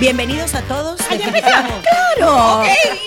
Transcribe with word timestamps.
Bienvenidos 0.00 0.54
a 0.54 0.62
todos. 0.62 1.00
¡Claro! 1.02 2.62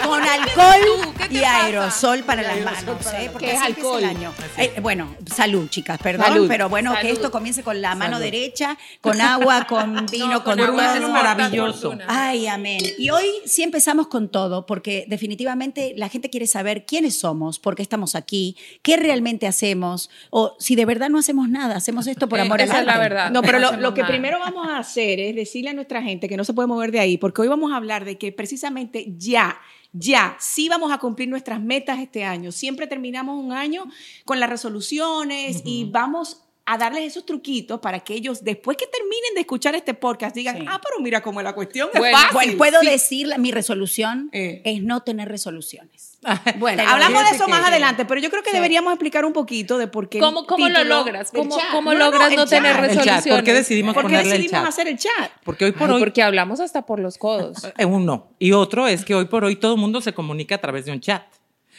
Con 0.06 0.22
alcohol 0.24 1.14
y 1.30 1.38
aerosol 1.44 2.24
para 2.24 2.42
las 2.42 2.60
manos. 2.62 3.06
¿eh? 3.14 3.30
Porque 3.32 3.48
¿Qué 3.48 3.52
es 3.54 3.62
alcohol? 3.62 4.00
el 4.04 4.10
año. 4.10 4.34
Eh, 4.58 4.74
bueno, 4.82 5.14
salud, 5.34 5.68
chicas, 5.70 6.00
perdón. 6.02 6.28
Salud. 6.28 6.48
Pero 6.48 6.70
bueno, 6.70 6.94
que 7.02 7.12
esto 7.12 7.30
comience 7.30 7.62
con 7.62 7.82
la 7.82 7.94
mano 7.96 8.20
derecha, 8.20 8.78
con 9.02 9.20
agua, 9.22 9.66
con 9.68 10.06
vino, 10.12 10.28
No, 10.28 10.44
con 10.44 10.58
con 10.58 10.66
agua 10.70 10.94
todo. 10.96 11.06
es 11.08 11.10
maravilloso. 11.12 11.82
fortuna. 11.92 12.06
Ay, 12.08 12.48
amén. 12.48 12.82
Y 12.98 13.10
hoy 13.10 13.26
sí 13.46 13.64
empezamos 13.64 14.08
con 14.08 14.30
todo, 14.30 14.66
porque 14.66 15.06
definitivamente 15.10 15.94
la 15.98 16.08
gente 16.10 16.30
quiere 16.30 16.48
saber 16.48 16.86
quiénes 16.86 17.20
somos, 17.20 17.60
por 17.60 17.76
qué 17.76 17.82
estamos 17.82 18.16
aquí, 18.16 18.56
qué 18.82 18.96
realmente 18.98 19.46
hacemos, 19.46 20.10
o 20.30 20.56
si 20.60 20.76
de 20.76 20.86
verdad 20.86 21.10
no 21.10 21.20
hacemos 21.20 21.50
nada, 21.50 21.76
hacemos 21.76 22.08
esto 22.08 22.30
por 22.30 22.40
Eh, 22.40 22.44
amor 22.44 22.62
al 22.62 22.68
esa 22.70 22.80
es 22.80 22.86
la 22.86 22.98
verdad. 22.98 23.30
No, 23.32 23.42
pero 23.42 23.60
lo, 23.60 23.94
que 23.94 24.02
nada. 24.02 24.12
primero 24.12 24.40
vamos 24.40 24.68
a 24.68 24.78
hacer 24.80 25.20
es 25.20 25.36
decirle 25.36 25.72
a 25.72 25.74
nuestra 25.74 26.02
gente 26.02 26.30
que 26.30 26.38
no 26.38 26.44
se 26.46 26.54
puede 26.54 26.68
mover 26.68 26.77
de 26.92 27.00
ahí, 27.00 27.18
porque 27.18 27.42
hoy 27.42 27.48
vamos 27.48 27.72
a 27.72 27.76
hablar 27.78 28.06
de 28.06 28.18
que 28.18 28.32
precisamente 28.32 29.14
ya, 29.18 29.60
ya, 29.94 30.36
sí 30.40 30.70
vamos 30.70 30.92
a 30.92 30.98
cumplir 31.00 31.28
nuestras 31.30 31.60
metas 31.62 32.00
este 32.00 32.24
año. 32.24 32.52
Siempre 32.52 32.88
terminamos 32.88 33.44
un 33.44 33.52
año 33.52 33.86
con 34.26 34.40
las 34.40 34.50
resoluciones 34.50 35.62
y 35.66 35.86
vamos 35.86 36.44
a 36.70 36.78
darles 36.78 37.04
esos 37.06 37.26
truquitos 37.26 37.80
para 37.80 38.02
que 38.02 38.14
ellos, 38.14 38.44
después 38.44 38.76
que 38.76 38.88
terminen 38.88 39.34
de 39.36 39.40
escuchar 39.42 39.74
este 39.76 39.94
podcast, 39.94 40.36
digan, 40.36 40.58
Sí. 40.58 40.66
ah, 40.68 40.82
pero 40.84 41.02
mira 41.02 41.22
cómo 41.22 41.40
es 41.40 41.46
la 41.46 41.54
cuestión 41.56 41.90
Bueno, 41.94 42.08
es 42.18 42.24
fácil. 42.24 42.34
Bueno, 42.34 42.58
puedo 42.58 42.80
Sí. 42.82 42.88
decir, 42.88 43.34
mi 43.38 43.52
resolución 43.52 44.30
Eh. 44.34 44.62
es 44.66 44.84
no 44.84 45.02
tener 45.02 45.30
resoluciones. 45.30 46.17
Bueno, 46.60 46.84
hablamos 46.88 47.24
de 47.30 47.36
eso 47.36 47.46
que- 47.46 47.52
más 47.52 47.66
adelante, 47.66 48.06
pero 48.06 48.20
yo 48.22 48.30
creo 48.30 48.44
que 48.44 48.50
Sí. 48.52 48.56
deberíamos 48.56 48.92
explicar 48.94 49.26
un 49.26 49.34
poquito 49.34 49.78
de 49.78 49.88
por 49.88 50.10
qué. 50.10 50.20
¿Cómo, 50.20 50.46
cómo 50.46 50.68
lo 50.70 50.84
logras? 50.84 51.32
¿Cómo, 51.32 51.58
cómo 51.72 51.94
No, 51.94 52.00
no, 52.00 52.06
logras 52.06 52.30
el 52.32 52.36
no, 52.38 52.46
tener 52.46 52.74
chat, 52.76 52.82
resoluciones? 52.86 53.28
¿por 53.28 53.44
qué 53.44 53.54
decidimos 53.54 53.94
¿Por 53.94 54.04
qué 54.04 54.08
ponerle 54.10 54.32
el 54.36 54.38
decidimos 54.42 54.62
chat? 54.64 54.70
hacer 54.70 54.88
el 54.88 54.98
chat? 54.98 55.32
Porque 55.44 55.66
hoy 55.66 55.72
por 55.72 55.90
Ay, 55.90 55.96
hoy 55.96 56.00
porque 56.02 56.22
hablamos 56.24 56.60
hasta 56.60 56.86
por 56.86 57.00
los 57.00 57.18
codos. 57.18 57.58
Eh, 57.78 57.86
Uno. 57.86 58.28
Y 58.40 58.52
otro 58.52 58.88
es 58.88 59.06
que 59.06 59.16
hoy 59.16 59.26
por 59.26 59.44
hoy 59.46 59.56
todo 59.56 59.74
el 59.76 59.80
mundo 59.80 60.02
se 60.02 60.14
comunica 60.14 60.56
a 60.56 60.58
través 60.60 60.86
de 60.86 60.92
un 60.92 61.00
chat. 61.00 61.24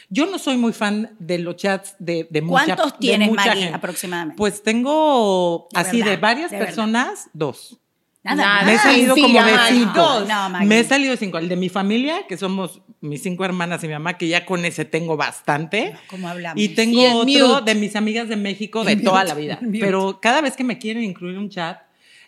Yo 0.09 0.25
no 0.25 0.39
soy 0.39 0.57
muy 0.57 0.73
fan 0.73 1.15
de 1.19 1.37
los 1.37 1.55
chats 1.57 1.95
de, 1.99 2.25
de 2.29 2.41
mucha 2.41 2.65
¿Cuántos 2.65 2.93
de 2.93 2.97
tienes, 2.99 3.29
mucha 3.29 3.53
gente. 3.55 3.75
aproximadamente? 3.75 4.37
Pues 4.37 4.63
tengo 4.63 5.67
De 5.71 5.79
así 5.79 5.97
de 5.97 6.03
verdad, 6.03 6.21
varias 6.21 6.49
de 6.51 6.57
verdad. 6.57 6.67
personas, 6.73 7.29
dos. 7.33 7.77
Nada, 8.23 8.63
Me 8.63 8.73
he 8.73 8.77
salido 8.77 9.15
como 9.15 9.43
de 9.43 9.53
cinco. 9.69 10.25
No. 10.27 10.49
Me 10.65 10.79
he 10.79 10.83
salido 10.83 11.15
cinco. 11.15 11.37
El 11.37 11.47
de 11.47 11.55
mi 11.55 11.69
familia, 11.69 12.27
que 12.27 12.35
somos 12.37 12.81
mis 13.01 13.23
cinco 13.23 13.45
hermanas 13.45 13.81
y 13.83 13.87
mi 13.87 13.93
mamá, 13.93 14.17
que 14.17 14.27
ya 14.27 14.45
con 14.45 14.65
ese 14.65 14.83
tengo 14.83 15.15
bastante. 15.15 15.95
¿Cómo 16.07 16.27
hablamos? 16.27 16.61
Y 16.61 16.69
tengo 16.69 17.01
Y 17.25 17.37
otro 17.41 17.59
mute. 17.59 17.73
de 17.73 17.79
mis 17.79 17.95
amigas 17.95 18.27
de 18.27 18.35
México 18.35 18.83
de 18.83 18.97
toda 18.97 19.23
la 19.23 19.33
vida. 19.35 19.59
Pero 19.79 20.19
cada 20.21 20.41
vez 20.41 20.55
que 20.57 20.63
me 20.65 20.77
quieren 20.77 21.03
incluir 21.03 21.37
un 21.37 21.49
chat, 21.49 21.79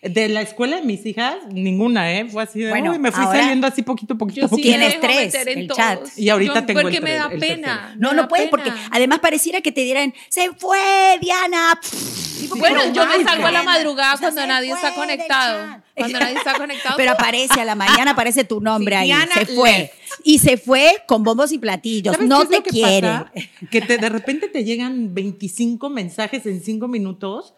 de 0.02 0.28
la 0.28 0.42
escuela 0.42 0.76
de 0.76 0.82
mis 0.82 1.06
hijas, 1.06 1.36
ninguna, 1.52 2.12
¿eh? 2.12 2.26
Fue 2.28 2.42
así 2.42 2.58
de, 2.58 2.70
Bueno, 2.70 2.90
uy, 2.90 2.98
me 2.98 3.12
fui 3.12 3.22
ahora- 3.24 3.38
saliendo 3.40 3.68
así 3.68 3.82
poquito, 3.82 4.18
poquito, 4.18 4.40
Yo 4.40 4.46
sí 4.48 4.50
poquito. 4.50 4.68
Tienes 4.68 4.94
me 4.94 5.00
tres, 5.00 5.34
el 5.46 5.66
todos. 5.68 5.76
chat. 5.78 6.00
Y 6.18 6.28
ahorita 6.28 6.54
Yo- 6.60 6.66
tengo 6.66 6.80
el 6.80 6.84
Porque 6.86 7.00
me 7.00 7.10
tre- 7.12 7.18
da 7.18 7.28
el 7.32 7.38
pena. 7.38 7.94
No, 7.98 8.10
me 8.10 8.16
no 8.16 8.22
da 8.22 8.28
puedes, 8.28 8.50
pena. 8.50 8.64
porque 8.64 8.80
además 8.90 9.20
pareciera 9.20 9.60
que 9.60 9.70
te 9.70 9.82
dieran, 9.82 10.12
se 10.28 10.50
fue, 10.54 10.80
Diana. 11.20 11.78
Bueno, 12.56 12.92
yo 12.92 13.06
me 13.06 13.22
salgo 13.22 13.46
a 13.46 13.52
la 13.52 13.62
madrugada 13.62 14.14
o 14.14 14.18
sea, 14.18 14.30
cuando 14.32 14.46
nadie 14.52 14.72
está 14.72 14.92
conectado. 14.94 15.82
Cuando 15.94 16.18
nadie 16.18 16.34
está 16.36 16.54
conectado. 16.58 16.94
Pero 16.96 17.12
aparece 17.12 17.60
a 17.60 17.64
la 17.64 17.74
mañana, 17.76 18.10
aparece 18.12 18.42
tu 18.44 18.60
nombre 18.60 18.96
Sí, 18.96 19.00
ahí. 19.02 19.06
Diana 19.06 19.32
se 19.34 19.46
fue. 19.46 19.92
Y 20.24 20.38
se 20.40 20.56
fue 20.56 20.96
con 21.06 21.22
bombos 21.22 21.52
y 21.52 21.58
platillos. 21.58 22.12
¿Sabes 22.14 22.28
No 22.28 22.38
qué 22.38 22.42
es 22.42 22.48
te 22.50 22.56
lo 22.56 22.62
que 22.64 22.70
quiere. 22.70 23.08
pasa? 23.08 23.32
Que 23.70 23.80
te, 23.82 23.98
de 23.98 24.08
repente 24.08 24.48
te 24.48 24.64
llegan 24.64 25.14
25 25.14 25.88
mensajes 25.90 26.44
en 26.46 26.60
5 26.62 26.88
minutos 26.88 27.54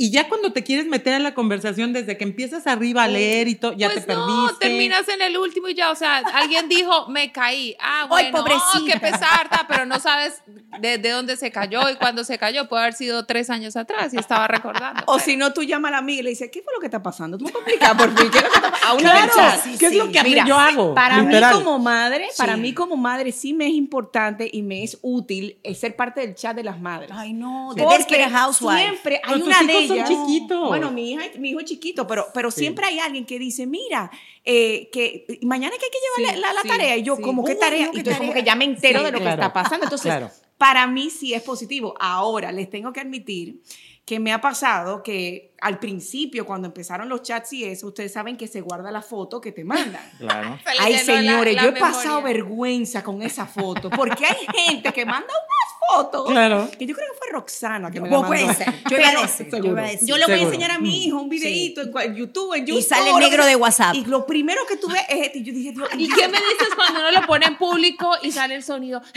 y 0.00 0.12
ya 0.12 0.28
cuando 0.28 0.52
te 0.52 0.62
quieres 0.62 0.86
meter 0.86 1.12
a 1.14 1.18
la 1.18 1.34
conversación, 1.34 1.92
desde 1.92 2.16
que 2.16 2.22
empiezas 2.22 2.68
arriba 2.68 3.02
a 3.02 3.08
leer 3.08 3.48
y 3.48 3.56
todo, 3.56 3.72
ya 3.72 3.90
pues 3.90 4.06
te 4.06 4.14
no, 4.14 4.24
perdiste. 4.46 4.68
terminas 4.68 5.08
en 5.08 5.20
el 5.22 5.36
último 5.36 5.68
y 5.68 5.74
ya, 5.74 5.90
o 5.90 5.96
sea, 5.96 6.18
alguien 6.34 6.68
dijo, 6.68 7.08
me 7.08 7.32
caí. 7.32 7.76
Ah, 7.80 8.02
Ay, 8.02 8.08
bueno, 8.08 8.38
pobrecita. 8.38 8.64
oh, 8.80 8.84
qué 8.86 9.00
pesar, 9.00 9.50
pero 9.66 9.86
no 9.86 9.98
sabes 9.98 10.40
de, 10.80 10.98
de 10.98 11.10
dónde 11.10 11.36
se 11.36 11.50
cayó 11.50 11.90
y 11.90 11.96
cuándo 11.96 12.22
se 12.22 12.38
cayó. 12.38 12.68
Puede 12.68 12.82
haber 12.84 12.94
sido 12.94 13.26
tres 13.26 13.50
años 13.50 13.74
atrás 13.76 14.14
y 14.14 14.18
estaba 14.18 14.46
recordando. 14.46 15.02
O 15.06 15.14
pero- 15.14 15.24
si 15.24 15.36
no, 15.36 15.52
tú 15.52 15.64
llamas 15.64 15.88
a 15.88 15.92
la 15.92 15.98
amiga 15.98 16.20
y 16.20 16.22
le 16.22 16.30
dices, 16.30 16.48
¿qué 16.52 16.62
fue 16.62 16.72
lo 16.74 16.78
que 16.80 16.86
está 16.86 17.02
pasando? 17.02 17.36
Tú 17.36 17.44
me 17.44 17.50
explicar 17.50 17.96
por 17.96 18.16
fin, 18.16 18.30
¿qué 18.30 18.38
es 18.38 18.44
lo 18.44 18.50
que 18.50 18.56
está 18.56 18.70
pasando? 18.70 18.88
A 18.88 18.94
una 18.94 19.28
Claro, 19.32 19.60
sí, 19.64 19.76
¿qué 19.78 19.86
es 19.86 19.94
lo 19.96 20.12
que 20.12 20.22
Mira, 20.22 20.44
yo 20.46 20.56
hago? 20.56 20.94
Para 20.94 21.22
Literal. 21.22 21.56
mí 21.56 21.62
como 21.64 21.78
madre, 21.80 22.28
para 22.38 22.54
Sí. 22.54 22.60
mí 22.60 22.72
como 22.72 22.96
madre 22.96 23.32
sí 23.32 23.52
me 23.52 23.66
es 23.66 23.72
importante 23.74 24.48
y 24.52 24.62
me 24.62 24.84
es 24.84 24.96
útil 25.02 25.58
el 25.64 25.74
ser 25.74 25.96
parte 25.96 26.20
del 26.20 26.36
chat 26.36 26.54
de 26.54 26.62
las 26.62 26.80
madres. 26.80 27.10
Ay, 27.12 27.32
no, 27.32 27.72
de 27.74 27.82
Porque 27.82 28.04
siempre 28.04 29.20
hay 29.24 29.42
una 29.42 29.62
de 29.62 29.87
son 29.88 30.04
chiquitos. 30.04 30.68
Bueno, 30.68 30.90
mi 30.90 31.12
hija, 31.12 31.22
mi 31.38 31.50
hijo 31.50 31.60
es 31.60 31.66
chiquito, 31.66 32.06
pero, 32.06 32.26
pero 32.32 32.50
siempre 32.50 32.86
hay 32.86 32.98
alguien 33.00 33.24
que 33.26 33.38
dice, 33.38 33.66
mira, 33.66 34.10
eh, 34.44 34.88
que 34.92 35.38
mañana 35.42 35.74
que 35.78 35.84
hay 35.86 35.90
que 35.90 35.98
llevar 36.22 36.34
Sí, 36.36 36.40
la, 36.40 36.52
la 36.52 36.62
sí, 36.62 36.68
tarea. 36.68 36.96
Y 36.96 37.02
yo, 37.02 37.16
sí. 37.16 37.22
¿cómo 37.22 37.44
qué 37.44 37.52
Uy, 37.54 37.58
tarea? 37.58 37.90
y 37.92 37.96
entonces 37.98 38.18
como 38.18 38.32
que 38.32 38.42
ya 38.42 38.54
me 38.54 38.64
entero 38.64 39.00
Sí, 39.00 39.04
de 39.06 39.12
lo 39.12 39.18
claro. 39.18 39.36
que 39.40 39.42
está 39.46 39.52
pasando. 39.52 39.84
Entonces, 39.84 40.04
Claro. 40.06 40.30
para 40.56 40.86
mí 40.86 41.10
sí 41.10 41.34
es 41.34 41.42
positivo. 41.42 41.94
Ahora, 41.98 42.52
les 42.52 42.70
tengo 42.70 42.92
que 42.92 43.00
admitir 43.00 43.60
que 44.04 44.18
me 44.20 44.32
ha 44.32 44.40
pasado 44.40 45.02
que 45.02 45.52
al 45.60 45.78
principio, 45.78 46.46
cuando 46.46 46.66
empezaron 46.66 47.10
los 47.10 47.20
chats 47.22 47.52
y 47.52 47.64
eso, 47.64 47.88
ustedes 47.88 48.10
saben 48.10 48.38
que 48.38 48.46
se 48.48 48.62
guarda 48.62 48.90
la 48.90 49.02
foto 49.02 49.38
que 49.38 49.52
te 49.52 49.64
mandan. 49.64 50.00
Claro. 50.18 50.58
Ay, 50.80 50.92
la- 50.94 50.98
señores, 50.98 51.54
la 51.54 51.62
yo 51.64 51.68
he 51.68 51.72
memoria. 51.72 51.94
pasado 51.94 52.22
vergüenza 52.22 53.02
con 53.04 53.20
esa 53.22 53.44
foto, 53.46 53.90
porque 53.90 54.24
hay 54.24 54.46
gente 54.64 54.92
que 54.94 55.04
manda 55.04 55.26
unas 55.28 55.57
fotos 55.88 56.30
Claro. 56.30 56.68
que 56.78 56.86
yo 56.86 56.94
creo 56.94 57.06
que 57.12 57.18
fue 57.18 57.28
Roxana 57.32 57.90
que 57.90 58.00
me 58.00 58.08
la 58.10 58.20
mandó. 58.20 58.28
puede 58.28 58.54
ser. 58.54 58.74
Yo 58.90 58.96
iba 58.98 59.08
a 59.08 59.22
decir. 59.22 59.46
Yo 59.46 59.50
seguro. 59.52 59.72
iba 59.72 59.82
a 59.82 59.90
decir. 59.90 60.08
yo 60.08 60.16
le 60.18 60.24
voy 60.26 60.34
a 60.34 60.42
enseñar 60.42 60.70
a 60.72 60.78
mi 60.78 61.04
hijo 61.06 61.16
un 61.20 61.28
videito 61.28 61.80
en 61.82 62.14
YouTube, 62.14 62.54
en 62.54 62.66
YouTube. 62.66 62.82
sale 62.86 63.10
lo 63.10 63.18
negro 63.18 63.44
de 63.46 63.56
WhatsApp. 63.56 63.94
Y 63.94 64.04
lo 64.04 64.26
primero 64.26 64.60
que 64.68 64.76
tuve 64.76 64.98
es 65.08 65.26
este. 65.26 65.38
y 65.38 65.44
Yo 65.44 65.52
dije, 65.52 65.72
Dios, 65.72 65.88
¿Y 65.96 66.08
qué 66.08 66.28
me 66.28 66.38
dices 66.38 66.68
cuando 66.76 67.00
uno 67.00 67.10
lo 67.10 67.26
pone 67.26 67.46
en 67.46 67.56
público 67.56 68.12
y 68.22 68.30
sale 68.32 68.54
el 68.54 68.62
sonido? 68.62 69.00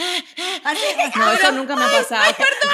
No, 1.17 1.31
eso 1.31 1.51
nunca 1.51 1.75
me 1.75 1.83
ha 1.83 1.91
pasado. 1.91 2.23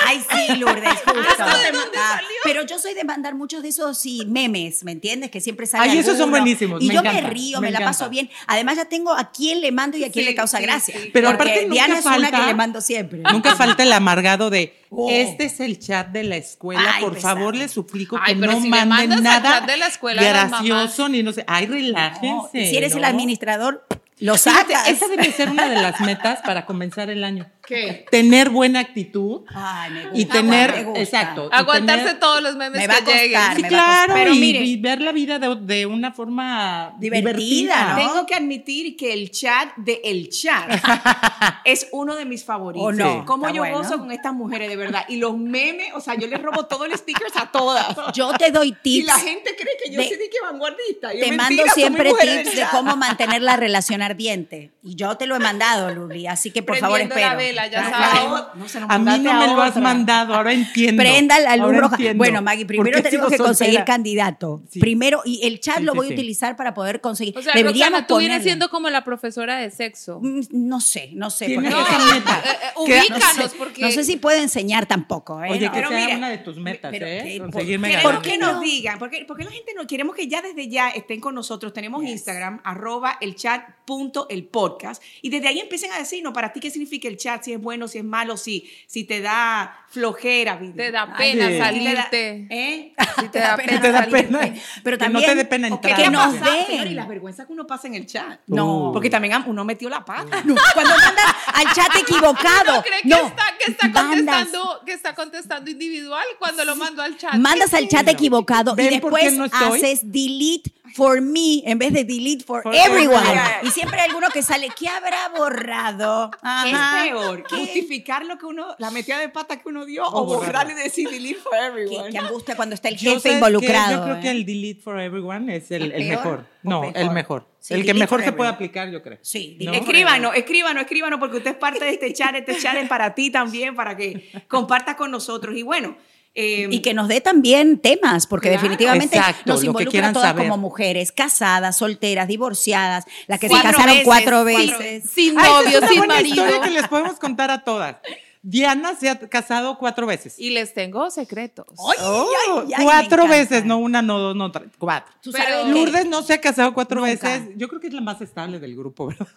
Ay, 0.06 0.22
sí, 0.30 0.56
Lourdes, 0.58 0.90
justo. 1.06 1.20
¿Esto 1.20 1.58
de 1.58 1.72
dónde 1.72 1.98
Ah, 1.98 2.16
salió? 2.16 2.28
Pero 2.44 2.64
yo 2.66 2.78
soy 2.80 2.94
de 2.94 3.04
mandar 3.04 3.36
muchos 3.36 3.62
de 3.64 3.70
esos 3.70 3.98
sí, 3.98 4.24
memes, 4.28 4.84
¿me 4.84 4.92
entiendes? 4.92 5.32
Que 5.32 5.42
siempre 5.42 5.66
sale 5.66 5.90
Ay, 5.90 5.98
esos 5.98 6.18
son 6.18 6.30
buenísimos, 6.30 6.82
Y 6.82 6.88
me 6.88 6.94
yo 6.94 7.04
me 7.04 7.22
río, 7.22 7.60
me 7.62 7.68
me, 7.68 7.72
la 7.72 7.86
paso 7.86 8.10
bien. 8.10 8.30
Además 8.46 8.78
ya 8.78 8.86
tengo 8.86 9.14
a 9.14 9.32
quién 9.32 9.62
le 9.62 9.72
mando 9.72 9.98
y 9.98 10.04
a 10.04 10.12
quién 10.12 10.26
Sí, 10.26 10.30
le 10.32 10.36
causa 10.36 10.58
sí, 10.58 10.64
gracia. 10.64 10.96
sí. 11.00 11.10
Pero 11.14 11.30
aparte 11.30 11.62
nunca 11.64 11.74
Diana 11.74 12.00
es 12.00 12.06
una 12.06 12.32
que 12.32 12.46
le 12.46 12.54
mando 12.54 12.82
siempre. 12.82 13.20
Nunca 13.32 13.56
falta 13.56 13.84
el 13.88 13.94
amargado 13.94 14.50
de, 14.50 14.74
Oh. 14.90 15.10
este 15.10 15.46
es 15.46 15.60
el 15.60 15.80
chat 15.80 16.08
de 16.10 16.24
la 16.24 16.38
escuela, 16.38 16.94
Ay, 16.96 17.04
por 17.04 17.16
pesado. 17.16 17.36
favor, 17.38 17.56
les 17.56 17.72
suplico 17.72 18.18
Ay, 18.22 18.36
que 18.36 18.40
no 18.48 18.62
si 18.62 18.70
manden 18.70 19.22
nada 19.22 19.60
chat 19.60 19.66
de 19.70 19.76
la 19.76 19.88
escuela 19.88 20.24
gracioso 20.24 21.10
ni 21.10 21.24
no 21.24 21.34
sé. 21.34 21.44
Ay, 21.46 21.66
relájense. 21.66 22.28
No, 22.28 22.50
si 22.52 22.78
eres 22.78 22.96
el 22.96 23.04
administrador, 23.04 23.86
lo 24.20 24.38
sacas. 24.38 24.88
esa 24.88 25.08
debe 25.10 25.30
ser 25.32 25.50
una 25.50 25.68
de 25.68 25.76
las 25.82 26.00
metas 26.00 26.40
para 26.46 26.66
comenzar 26.66 27.10
el 27.10 27.24
año. 27.26 27.48
¿Qué? 27.68 28.06
Tener 28.10 28.50
buena 28.50 28.80
actitud 28.80 29.42
Ay, 29.54 29.92
me 29.92 30.02
gusta. 30.04 30.18
y 30.20 30.26
tener, 30.26 30.72
me 30.72 30.84
gusta. 30.86 31.00
exacto. 31.02 31.50
y 31.52 31.56
Aguantarse 31.56 32.06
tener- 32.06 32.20
todos 32.20 32.42
los 32.42 32.56
memes 32.56 32.80
Me 32.80 32.88
va 32.88 32.94
a 32.96 33.04
que 33.04 33.12
lleguen. 33.14 33.34
costar, 33.42 33.56
Sí, 33.58 33.62
me 33.62 33.70
va 33.70 33.78
a 33.78 33.82
claro, 34.06 34.14
Pero 34.14 34.34
y, 34.34 34.40
mire- 34.40 34.64
y 34.64 34.78
ver 34.78 35.02
la 35.02 35.12
vida 35.12 35.38
de, 35.40 35.56
de 35.56 35.86
una 35.86 36.12
forma 36.14 36.94
Divertida, 36.98 37.32
divertida. 37.32 37.90
¿no? 37.90 37.96
Tengo 38.14 38.26
que 38.26 38.36
admitir 38.36 38.96
que 38.96 39.12
el 39.12 39.32
chat 39.32 39.76
de 39.76 40.00
El 40.04 40.30
Chat 40.30 40.70
es 41.66 41.88
uno 41.92 42.16
de 42.16 42.26
mis 42.26 42.44
favoritos. 42.46 42.88
¿O 42.88 42.92
no? 42.94 43.26
Cómo 43.26 43.50
yo 43.50 43.62
bueno. 43.64 43.80
gozo 43.80 43.98
con 44.00 44.12
estas 44.12 44.34
mujeres, 44.34 44.70
de 44.70 44.76
verdad. 44.76 45.04
Y 45.10 45.18
los 45.18 45.38
memes, 45.38 45.90
o 45.94 46.00
sea, 46.00 46.16
yo 46.16 46.28
les 46.28 46.42
robo 46.42 46.66
todo 46.68 46.86
el 46.86 46.94
stickers 46.98 47.36
a 47.36 47.52
todas. 47.52 47.86
Yo 48.14 48.32
te 48.34 48.52
doy 48.52 48.70
Y 48.70 48.74
tips. 49.02 49.06
la 49.08 49.20
gente 49.20 49.56
cree 49.58 49.74
que 49.84 49.92
yo 49.92 50.02
de- 50.02 50.08
soy 50.08 50.18
de 50.18 50.30
que 50.30 50.38
vanguardista. 50.42 51.14
Y 51.14 51.20
Te 51.20 51.32
mando 51.34 51.64
siempre 51.74 52.12
tips 52.14 52.56
de 52.56 52.66
cómo 52.72 52.96
mantener 52.96 53.42
la 53.42 53.58
relación 53.58 54.02
ardiente. 54.02 54.72
Y 54.84 54.96
yo 54.96 55.18
te 55.18 55.26
lo 55.28 55.36
he 55.36 55.40
mandado, 55.40 55.94
Luli. 55.94 56.28
Así 56.28 56.52
que 56.52 56.64
por 56.64 56.78
favor 56.78 57.02
espero. 57.02 57.28
La 57.58 57.68
ya 57.68 57.82
No, 57.82 57.90
sabes. 57.90 58.44
no, 58.56 58.70
se 58.70 58.78
A 58.80 58.98
mí 59.00 59.06
no 59.24 59.34
me 59.34 59.48
lo 59.48 59.62
has 59.62 59.72
otra. 59.72 59.82
mandado, 59.82 60.34
ahora 60.36 60.54
entiendo. 60.54 61.02
Prenda 61.04 61.40
la 61.40 61.56
luz 61.58 61.66
Ahora 61.66 61.80
roja. 61.80 61.96
entiendo. 61.96 62.18
Bueno, 62.20 62.42
Maggie, 62.42 62.66
¿Por 62.66 62.68
primero 62.68 62.98
qué 62.98 63.04
tenemos 63.04 63.30
que 63.30 63.38
conseguir 63.38 63.74
soltera? 63.76 63.86
candidato. 63.86 64.62
Sí. 64.70 64.80
Primero, 64.80 65.22
y 65.26 65.46
el 65.46 65.60
chat 65.60 65.78
Sí, 65.80 65.84
lo 65.84 65.92
sí, 65.94 65.98
voy 65.98 66.06
a 66.06 66.10
sí. 66.10 66.14
utilizar 66.14 66.56
para 66.56 66.74
poder 66.74 67.02
conseguir. 67.02 67.38
O 67.38 67.42
sea, 67.42 67.54
Deberíamos 67.54 67.92
Roxana, 68.00 68.08
tú 68.08 68.18
vienes 68.20 68.44
siendo 68.44 68.70
como 68.70 68.90
la 68.90 69.04
profesora 69.04 69.58
de 69.58 69.70
sexo. 69.72 70.20
Mm, 70.22 70.42
No 70.52 70.80
sé, 70.82 71.10
no 71.14 71.30
sé. 71.30 71.48
Tienes 71.48 71.74
porque- 71.74 71.94
esa 71.96 72.14
meta. 72.16 72.42
Eh, 72.46 72.50
eh, 72.50 72.68
ubícanos, 72.78 73.38
no 73.38 73.48
sé, 73.50 73.56
porque. 73.58 73.82
no 73.82 73.92
sé 73.92 74.04
si 74.04 74.18
puedo 74.18 74.40
enseñar 74.42 74.86
tampoco. 74.86 75.44
¿eh? 75.44 75.50
Oye, 75.52 75.66
No. 75.66 75.72
que 75.72 75.78
Pero 75.78 75.90
sea 75.90 76.00
mire, 76.00 76.18
una 76.18 76.30
de 76.30 76.38
tus 76.38 76.58
metas, 76.58 76.92
pero 76.92 77.06
¿eh? 77.08 77.22
¿qué? 77.24 77.40
Conseguirme. 77.40 77.98
¿Por 78.02 78.22
qué 78.22 78.38
no? 78.38 78.54
nos 78.54 78.62
digan, 78.62 79.00
porque, 79.00 79.26
porque 79.28 79.44
la 79.44 79.52
gente 79.52 79.74
no, 79.76 79.88
queremos 79.88 80.16
que 80.16 80.28
ya 80.28 80.42
desde 80.42 80.68
ya 80.70 80.90
estén 80.90 81.20
con 81.20 81.34
nosotros. 81.36 81.74
Tenemos 81.74 82.04
Instagram, 82.04 82.62
arroba 82.64 83.18
el 83.22 83.36
chat 83.36 83.64
punto 83.86 84.28
el 84.30 84.44
podcast, 84.46 85.02
y 85.22 85.30
desde 85.30 85.48
ahí 85.48 85.60
empiecen 85.60 85.92
a 85.92 85.98
decirnos 85.98 86.34
para 86.34 86.52
ti 86.54 86.60
qué 86.60 86.70
significa 86.70 87.08
el 87.08 87.18
chat, 87.18 87.44
si 87.48 87.54
es 87.54 87.62
bueno, 87.62 87.88
si 87.88 88.00
es 88.00 88.04
malo, 88.04 88.36
si, 88.36 88.70
si 88.88 89.06
te 89.06 89.22
da 89.22 89.74
flojera. 89.90 90.58
vida. 90.58 90.74
Te 90.76 90.92
da 90.92 91.04
Ay, 91.16 91.32
pena 91.34 91.48
sí. 91.48 91.54
Si 91.54 91.58
te 91.58 91.58
da- 91.60 91.66
salirte. 92.04 92.48
¿Eh? 92.50 92.94
Si 93.22 93.28
te 93.30 93.40
da 93.40 93.56
pena 93.58 93.82
te 93.82 93.92
da 93.92 94.00
salirte. 94.00 94.24
pena. 94.24 94.54
Pero 94.84 94.98
Que 94.98 95.04
también 95.06 95.24
no 95.26 95.30
te 95.32 95.36
dé 95.36 95.46
pena 95.46 95.68
¿O 95.74 95.80
qué 95.82 95.88
entrar. 95.90 96.06
que 96.06 96.12
nos 96.12 96.34
den. 96.42 96.88
Y 96.88 96.94
las 96.94 97.08
vergüenzas 97.08 97.48
que 97.48 97.54
uno 97.54 97.66
pasa 97.66 97.88
en 97.88 97.96
el 97.96 98.06
chat. 98.06 98.42
No. 98.48 98.90
Porque 98.94 99.10
también 99.10 99.42
uno 99.46 99.64
metió 99.64 99.90
la 99.90 100.04
pata. 100.04 100.42
No, 100.44 100.56
cuando 100.74 100.94
mandas 100.98 101.36
al 101.54 101.74
chat 101.74 101.96
equivocado. 102.02 102.76
¿No 102.76 102.82
cree 102.84 103.02
que, 103.02 103.08
no, 103.08 103.28
está, 103.28 103.44
que, 103.64 103.72
está 103.72 103.92
contestando, 103.94 104.82
que 104.86 104.92
está 104.94 105.16
contestando 105.16 105.72
individual 105.72 106.26
cuando 106.38 106.66
lo 106.66 106.76
mando 106.76 107.02
al 107.02 107.16
chat? 107.18 107.36
Mandas 107.36 107.74
al 107.74 107.88
chat 107.88 108.08
equivocado 108.10 108.74
y 108.74 108.76
¿Ven 108.90 109.00
por 109.00 109.18
qué 109.18 109.32
después 109.32 109.52
haces 109.54 110.02
delete 110.12 110.74
for 110.96 111.22
me 111.22 111.62
en 111.66 111.78
vez 111.80 111.94
de 111.94 112.04
delete 112.04 112.44
for, 112.44 112.64
For 112.64 112.74
everyone. 112.76 113.18
everyone. 113.20 113.44
Y 113.64 113.70
siempre 113.72 114.00
hay 114.00 114.10
alguno 114.10 114.28
que 114.30 114.42
sale, 114.42 114.70
¿qué 114.78 114.88
habrá 114.88 115.30
borrado? 115.36 116.32
Ajá. 116.42 117.06
Es 117.06 117.12
peor 117.12 117.44
¿Qué? 117.44 117.56
justificar 117.58 118.26
lo 118.26 118.38
que 118.38 118.46
uno, 118.46 118.66
la 118.80 118.92
metida 118.92 119.20
de 119.20 119.30
pata 119.30 119.58
que 119.62 119.70
uno 119.70 119.86
dio 119.86 120.06
O 120.06 120.22
o 120.22 120.26
borrar 120.26 120.70
y 120.70 120.74
decir 120.74 121.10
delete 121.10 121.40
for 121.42 121.56
everyone. 121.56 122.10
qué 122.12 122.18
angustia 122.18 122.56
cuando 122.56 122.76
está 122.76 122.90
el 122.90 122.98
jefe 122.98 123.34
involucrado. 123.34 123.98
Yo 123.98 124.04
creo 124.04 124.22
que 124.22 124.28
¿eh? 124.28 124.32
el 124.32 124.46
delete 124.46 124.82
for 124.82 125.00
everyone 125.00 125.56
es 125.56 125.72
el, 125.72 125.92
¿El 125.92 126.08
mejor. 126.08 126.46
No, 126.64 126.84
el 126.94 127.12
mejor. 127.12 127.48
Sí, 127.60 127.74
el 127.74 127.86
que 127.86 127.94
mejor 127.94 128.24
se 128.24 128.32
puede 128.32 128.50
aplicar, 128.50 128.90
yo 128.90 129.02
creo. 129.02 129.18
Sí, 129.22 129.58
¿No? 129.62 129.74
Escríbanos, 129.74 130.36
escríbanos, 130.36 130.84
escríbanos, 130.84 131.20
porque 131.20 131.38
usted 131.38 131.52
es 131.52 131.58
parte 131.58 131.84
de 131.84 131.92
este 131.92 132.14
chat. 132.14 132.34
Este 132.36 132.58
chat 132.58 132.76
es 132.78 132.88
para 132.88 133.14
ti 133.14 133.30
también, 133.30 133.76
para 133.76 133.96
que 133.98 134.30
compartas 134.48 134.96
con 134.96 135.12
nosotros. 135.12 135.56
Y 135.56 135.64
bueno, 135.64 135.98
eh, 136.40 136.68
Y 136.70 136.82
que 136.84 136.94
nos 136.94 137.08
dé 137.08 137.20
también 137.20 137.80
temas, 137.80 138.28
porque 138.28 138.50
Claro. 138.50 138.62
definitivamente 138.62 139.18
Exacto, 139.18 139.42
nos 139.48 139.56
lo 139.64 139.74
que 139.74 139.84
involucra 139.84 140.10
a 140.10 140.14
todas 140.14 140.30
saber. 140.30 140.44
como 140.48 140.58
mujeres, 140.58 141.12
casadas, 141.12 141.78
solteras, 141.78 142.28
divorciadas, 142.28 143.06
las 143.28 143.40
que 143.40 143.48
Cuatro 143.50 143.70
se 143.70 143.74
casaron 143.76 143.94
veces, 143.96 144.06
cuatro 144.06 144.44
cuatro 144.44 144.46
veces. 144.46 145.10
Sin 145.10 145.34
novio, 145.34 145.68
es 145.70 145.78
una 145.78 145.88
sin 145.88 145.98
buena 145.98 146.14
marido. 146.14 146.36
historia 146.46 146.62
que 146.62 146.70
les 146.72 146.88
podemos 146.88 147.20
contar 147.20 147.50
a 147.52 147.64
todas. 147.64 147.96
Diana 148.44 148.96
se 148.96 149.10
ha 149.10 149.20
casado 149.20 149.78
cuatro 149.78 150.08
veces. 150.08 150.36
Y 150.38 150.52
les 150.52 150.74
tengo 150.74 151.10
secretos. 151.10 151.66
¡Ay, 151.72 151.98
Oh, 152.02 152.30
ay, 152.62 152.74
ay, 152.74 152.74
me 152.78 152.84
cuatro 152.86 153.28
veces, 153.28 153.66
no 153.66 153.78
una, 153.80 154.02
no 154.02 154.20
dos, 154.20 154.36
no 154.38 154.52
tres, 154.52 154.70
cuatro. 154.78 155.12
Pero 155.34 155.66
Lourdes 155.68 156.06
no 156.06 156.22
se 156.24 156.34
ha 156.34 156.40
casado 156.40 156.74
cuatro 156.74 157.02
Nunca. 157.02 157.12
veces. 157.30 157.50
Yo 157.58 157.68
creo 157.68 157.82
que 157.82 157.88
es 157.88 157.94
la 157.94 158.00
más 158.02 158.22
estable 158.22 158.60
del 158.60 158.76
grupo, 158.76 159.08
¿verdad? 159.08 159.28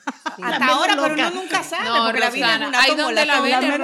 hasta 0.41 0.67
ahora, 0.67 0.95
pero 0.95 1.09
loca. 1.09 1.29
uno 1.29 1.43
nunca 1.43 1.65
sabe, 1.65 1.89
No, 1.89 2.05
porque 2.05 2.21
la 2.21 2.31
vida 2.31 2.47
es 2.47 2.61
Rosana, 2.61 2.69
una 2.69 2.87
tómbola, 2.87 3.25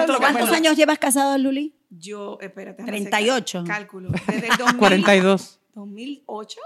Rosana. 0.05 0.19
¿Cuántos 0.19 0.51
años 0.53 0.77
llevas 0.77 0.99
casado, 0.99 1.37
Luli? 1.39 1.75
Yo, 1.99 2.39
espérate. 2.41 2.83
déjame 2.83 2.99
38. 2.99 3.59
hacer 3.61 3.69
Cálculo. 3.69 4.11
Desde 4.27 4.49
el 4.49 4.57
2000, 4.57 4.77
42. 4.79 5.61
2008. 5.75 6.59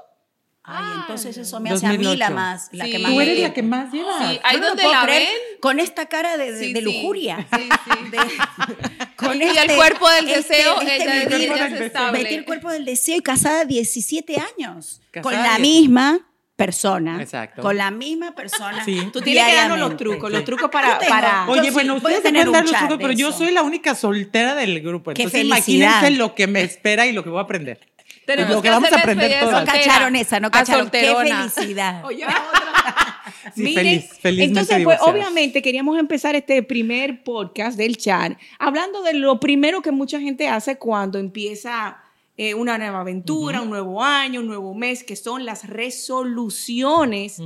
Ay, 0.62 0.84
entonces 1.00 1.36
eso 1.36 1.58
me 1.58 1.70
hace 1.70 1.86
a 1.86 1.90
mí 1.90 1.96
2008. 1.96 2.18
la 2.18 2.30
más, 2.30 2.68
la 2.72 2.84
Sí. 2.84 2.90
que 2.92 2.98
más 2.98 3.12
Tú 3.12 3.20
eres 3.22 3.40
la 3.40 3.52
que 3.54 3.62
más 3.62 3.92
lleva. 3.92 4.18
Sí, 4.30 4.40
ahí 4.44 4.60
no 4.60 4.68
donde 4.68 4.82
la 4.84 5.04
ven. 5.06 5.26
Con 5.60 5.80
esta 5.80 6.06
cara 6.06 6.36
de, 6.36 6.52
de- 6.52 6.64
Sí, 6.66 6.72
de 6.72 6.80
sí. 6.80 6.84
lujuria. 6.84 7.48
Sí, 7.56 7.62
sí. 7.84 8.10
De- 8.10 9.16
con 9.16 9.38
Y 9.38 9.42
el 9.44 9.56
este- 9.56 9.76
cuerpo 9.76 10.08
del 10.10 10.28
este- 10.28 10.54
deseo, 10.56 10.80
este 10.80 10.96
ella, 10.96 11.14
vivir- 11.28 11.52
ella 11.52 11.66
es 11.66 11.72
Metí 11.72 11.84
estable. 11.84 12.22
Metí 12.22 12.34
el 12.34 12.44
cuerpo 12.44 12.70
del 12.70 12.84
deseo 12.84 13.16
y 13.16 13.20
casada 13.20 13.64
17 13.64 14.36
años. 14.38 15.00
Casada 15.10 15.22
con 15.22 15.32
la 15.32 15.56
17. 15.56 15.60
misma 15.62 16.26
persona. 16.60 17.22
Exacto. 17.22 17.62
Con 17.62 17.76
la 17.76 17.90
misma 17.90 18.34
persona. 18.34 18.84
Sí. 18.84 19.08
Tú 19.12 19.22
tienes 19.22 19.46
que 19.46 19.54
darnos 19.54 19.78
los 19.78 19.96
trucos, 19.96 20.30
los 20.30 20.44
trucos 20.44 20.68
para... 20.70 20.98
Para 20.98 21.46
Oye, 21.48 21.70
bueno, 21.70 21.94
ustedes 21.94 22.20
pueden 22.20 22.52
dar 22.52 22.64
los 22.64 22.76
trucos, 22.76 22.98
pero 23.00 23.12
yo 23.12 23.32
soy 23.32 23.50
la 23.50 23.62
única 23.62 23.94
soltera 23.94 24.54
del 24.54 24.80
grupo. 24.82 25.12
Qué 25.14 25.22
Entonces, 25.22 25.48
felicidad. 25.48 25.88
imagínense 25.88 26.18
lo 26.18 26.34
que 26.34 26.46
me 26.46 26.60
espera 26.60 27.06
y 27.06 27.12
lo 27.12 27.24
que 27.24 27.30
voy 27.30 27.38
a 27.38 27.42
aprender. 27.42 27.80
Tenemos 28.26 28.50
Lo 28.50 28.62
que 28.62 28.68
que 28.68 28.70
vamos 28.70 28.92
a 28.92 28.96
aprender 28.96 29.40
todas. 29.40 29.66
No 29.66 29.72
cacharon 29.72 30.16
esa, 30.16 30.38
no 30.38 30.50
cacharon. 30.50 30.90
Qué 30.90 31.14
felicidad. 31.14 32.04
Oye, 32.04 32.24
otra. 32.24 33.16
Sí, 33.54 33.62
Mire, 33.62 33.82
feliz, 33.82 34.10
felizmente 34.20 34.60
entonces, 34.60 34.84
pues, 34.84 34.98
obviamente 35.00 35.62
queríamos 35.62 35.98
empezar 35.98 36.34
este 36.36 36.62
primer 36.62 37.24
podcast 37.24 37.76
del 37.76 37.96
chat 37.96 38.32
hablando 38.58 39.02
de 39.02 39.14
lo 39.14 39.40
primero 39.40 39.80
que 39.80 39.92
mucha 39.92 40.20
gente 40.20 40.46
hace 40.46 40.76
cuando 40.76 41.18
empieza 41.18 41.98
eh, 42.42 42.54
una 42.54 42.78
nueva 42.78 43.00
aventura, 43.00 43.60
un 43.60 43.68
nuevo 43.68 44.02
año, 44.02 44.40
un 44.40 44.46
nuevo 44.46 44.74
mes, 44.74 45.04
que 45.04 45.14
son 45.14 45.44
las 45.44 45.68
resoluciones. 45.68 47.36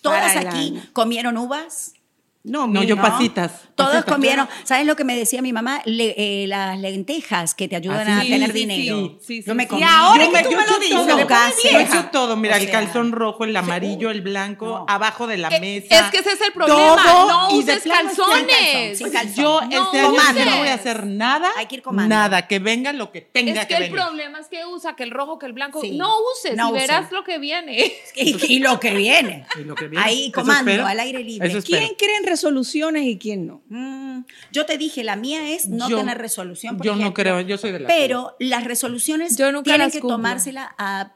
Todas 0.00 0.36
aquí 0.36 0.80
comieron 0.92 1.36
uvas. 1.36 1.94
No, 2.48 2.66
No, 2.66 2.82
yo 2.82 2.96
no. 2.96 3.02
pasitas. 3.02 3.52
Todos 3.74 3.90
pasitas. 3.92 4.12
comieron. 4.14 4.48
¿Sabes 4.64 4.86
lo 4.86 4.96
que 4.96 5.04
me 5.04 5.16
decía 5.16 5.40
mi 5.42 5.52
mamá? 5.52 5.80
Le- 5.84 6.14
eh, 6.16 6.46
las 6.48 6.78
lentejas 6.78 7.54
que 7.54 7.68
te 7.68 7.76
ayudan 7.76 8.08
Ah, 8.08 8.18
a 8.20 8.22
tener 8.22 8.52
sí, 8.52 8.58
dinero. 8.58 9.18
sí, 9.20 9.40
sí, 9.40 9.44
yo 9.46 9.54
me 9.54 9.68
comí. 9.68 9.80
Y 9.82 9.84
ahora 9.84 10.24
Yo 10.24 10.32
que 10.32 10.42
tú 10.44 10.50
yo 10.50 10.56
me 10.58 10.66
lo 10.66 10.78
dices, 10.78 10.96
todo, 11.06 11.26
casi. 11.26 11.68
Yo 11.70 11.78
vieja. 11.78 11.98
echo 12.00 12.08
todo, 12.10 12.36
mira, 12.36 12.54
O 12.54 12.58
el 12.58 12.64
sea, 12.64 12.72
calzón 12.72 13.12
rojo, 13.12 13.44
el 13.44 13.56
amarillo, 13.56 14.10
el 14.10 14.20
blanco, 14.22 14.66
No. 14.66 14.86
abajo 14.88 15.26
de 15.26 15.36
la 15.38 15.48
Eh, 15.48 15.60
mesa. 15.60 15.98
Es 16.06 16.10
que 16.10 16.18
ese 16.18 16.32
es 16.32 16.40
el 16.40 16.52
problema. 16.52 16.96
Todo, 17.04 17.28
no 17.28 17.54
y 17.54 17.58
uses 17.60 17.82
calzones. 17.84 18.98
Sin 18.98 19.10
calzón. 19.10 19.34
Yo 19.38 19.60
No 19.60 19.84
este 19.84 20.00
año 20.00 20.10
comando. 20.10 20.44
no 20.44 20.56
voy 20.58 20.68
a 20.68 20.74
hacer 20.74 21.06
nada. 21.06 21.48
Hay 21.56 21.66
que 21.66 21.76
ir 21.76 21.82
comando. 21.82 22.08
Nada, 22.14 22.46
que 22.46 22.58
venga 22.58 22.92
lo 22.92 23.10
que 23.12 23.20
tenga 23.20 23.52
Es 23.62 23.66
que 23.66 23.66
que, 23.68 23.74
el 23.74 23.82
venir. 23.90 23.96
problema 24.00 24.38
es 24.40 24.48
que 24.48 24.64
usa 24.66 24.96
que 24.96 25.02
el 25.04 25.10
rojo, 25.10 25.38
que 25.38 25.46
el 25.46 25.52
blanco. 25.52 25.80
Sí. 25.80 25.92
No 25.92 26.14
uses 26.34 26.56
No 26.56 26.70
y 26.70 26.72
verás 26.72 27.10
lo 27.12 27.24
que 27.24 27.38
viene. 27.38 27.92
Y, 28.16 28.58
lo 28.58 28.80
que 28.80 28.90
viene. 28.92 29.46
Ahí 29.96 30.30
comando, 30.32 30.86
al 30.86 30.98
aire 31.00 31.20
libre. 31.22 31.62
¿Quién 31.62 31.94
cree 31.96 32.16
en 32.16 32.24
resoluciones 32.38 33.02
y 33.04 33.18
quién 33.18 33.46
no? 33.46 33.62
Mm, 33.68 34.20
yo 34.52 34.64
te 34.66 34.78
dije, 34.78 35.02
la 35.04 35.16
mía 35.16 35.50
es 35.52 35.66
no 35.68 35.88
Yo- 35.88 35.98
tener 35.98 36.18
resolución. 36.18 36.76
por 36.76 36.86
yo 36.86 36.94
no 36.96 37.12
creo, 37.14 37.40
yo 37.40 37.58
soy 37.58 37.72
de 37.72 37.80
la 37.80 37.88
Pero 37.88 38.36
las 38.38 38.64
resoluciones 38.64 39.36
Yo 39.36 39.62
tienen 39.62 39.80
las 39.82 39.92
que 39.92 40.00
cumplo. 40.00 40.16
tomársela 40.16 40.74
a, 40.78 41.12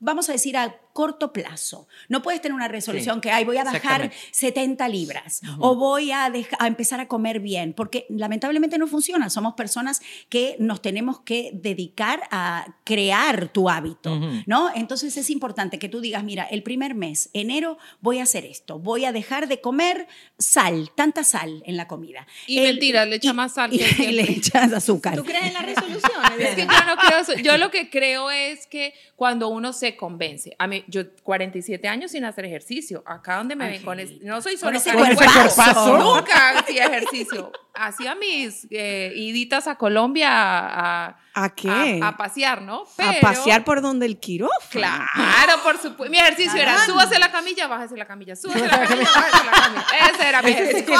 vamos 0.00 0.28
a 0.28 0.32
decir, 0.32 0.56
a 0.56 0.76
corto 0.96 1.30
plazo. 1.30 1.86
No 2.08 2.22
puedes 2.22 2.40
tener 2.40 2.54
una 2.54 2.68
resolución 2.68 3.16
Sí, 3.16 3.20
que, 3.20 3.30
ay, 3.30 3.44
voy 3.44 3.58
a 3.58 3.64
bajar 3.64 3.76
exactamente. 4.02 4.16
70 4.32 4.88
libras 4.88 5.42
o 5.58 5.74
voy 5.76 6.10
a, 6.10 6.24
a 6.58 6.66
empezar 6.66 7.00
a 7.00 7.06
comer 7.06 7.40
bien, 7.40 7.74
porque 7.74 8.06
lamentablemente 8.08 8.78
no 8.78 8.86
funciona. 8.86 9.28
Somos 9.28 9.52
personas 9.54 10.00
que 10.30 10.56
nos 10.58 10.80
tenemos 10.80 11.20
que 11.20 11.50
dedicar 11.52 12.22
a 12.30 12.76
crear 12.84 13.48
tu 13.48 13.68
hábito, 13.68 14.14
Ujú. 14.14 14.42
¿no? 14.46 14.70
Entonces 14.74 15.14
es 15.18 15.28
importante 15.28 15.78
que 15.78 15.90
tú 15.90 16.00
digas, 16.00 16.24
mira, 16.24 16.44
el 16.44 16.62
primer 16.62 16.94
mes, 16.94 17.28
enero, 17.34 17.76
voy 18.00 18.20
a 18.20 18.22
hacer 18.22 18.46
esto, 18.46 18.78
voy 18.78 19.04
a 19.04 19.12
dejar 19.12 19.48
de 19.48 19.60
comer 19.60 20.06
sal, 20.38 20.90
tanta 20.94 21.22
sal 21.24 21.62
en 21.66 21.76
la 21.76 21.86
comida. 21.86 22.26
Y 22.46 22.58
El- 22.58 22.64
mentiras, 22.74 23.06
le 23.06 23.16
echa 23.16 23.34
más 23.34 23.52
sal 23.54 23.70
y, 23.74 23.78
que 23.78 23.84
siempre. 23.84 24.12
le 24.12 24.22
echas 24.32 24.72
azúcar. 24.72 25.14
¿Tú 25.16 25.24
crees 25.24 25.44
en 25.44 25.52
las 25.54 25.66
resoluciones? 25.66 26.40
Es 26.40 26.54
que 26.54 26.62
yo 26.62 26.84
no 26.86 26.96
creo 26.96 27.18
eso. 27.20 27.34
Yo 27.34 27.58
lo 27.58 27.70
que 27.70 27.90
creo 27.90 28.30
es 28.30 28.66
que 28.66 28.94
cuando 29.14 29.48
uno 29.48 29.72
se 29.74 29.96
convence, 29.96 30.54
a 30.58 30.66
mí, 30.66 30.84
yo 30.88 31.02
47 31.22 31.88
años 31.88 32.10
sin 32.12 32.24
hacer 32.24 32.44
ejercicio, 32.44 33.02
acá 33.06 33.36
donde 33.36 33.56
me 33.56 33.64
Ay, 33.64 33.72
ven 33.72 33.82
con 33.84 34.00
es- 34.00 34.20
no 34.22 34.40
soy 34.42 34.52
Con 34.54 34.60
solo 34.60 34.76
ese 34.78 34.90
carne 34.90 35.12
y 35.12 35.16
cuerpazo. 35.16 35.54
cuerpazo. 35.54 35.98
Nunca 36.16 36.58
hacía 36.58 36.86
ejercicio. 36.86 37.52
Hacía 37.78 38.14
mis 38.14 38.66
eh, 38.70 39.12
iditas 39.16 39.66
a 39.68 39.76
Colombia 39.76 40.28
a, 40.30 41.16
¿A 41.34 41.54
qué? 41.54 42.00
a, 42.02 42.08
a 42.08 42.16
pasear, 42.16 42.62
¿no? 42.62 42.82
a 42.82 42.86
Pero- 42.96 43.20
pasear 43.20 43.64
por 43.64 43.82
donde 43.82 44.06
el 44.06 44.18
quirófano. 44.18 44.58
Claro, 44.70 45.62
por 45.62 45.78
supuesto. 45.78 46.10
Mi 46.10 46.18
ejercicio 46.18 46.60
era 46.60 46.84
súbase 46.86 47.18
la 47.18 47.30
camilla, 47.30 47.66
bájese 47.66 47.96
la 47.96 48.06
camilla, 48.06 48.34
súbase 48.36 48.60
la 48.66 48.80
camilla, 48.86 49.10
bájese 49.14 49.44
la 49.44 49.50
camilla. 49.52 49.86
Ese 50.14 50.28
era 50.28 50.42
mi 50.42 50.50
ejercicio. 50.50 50.94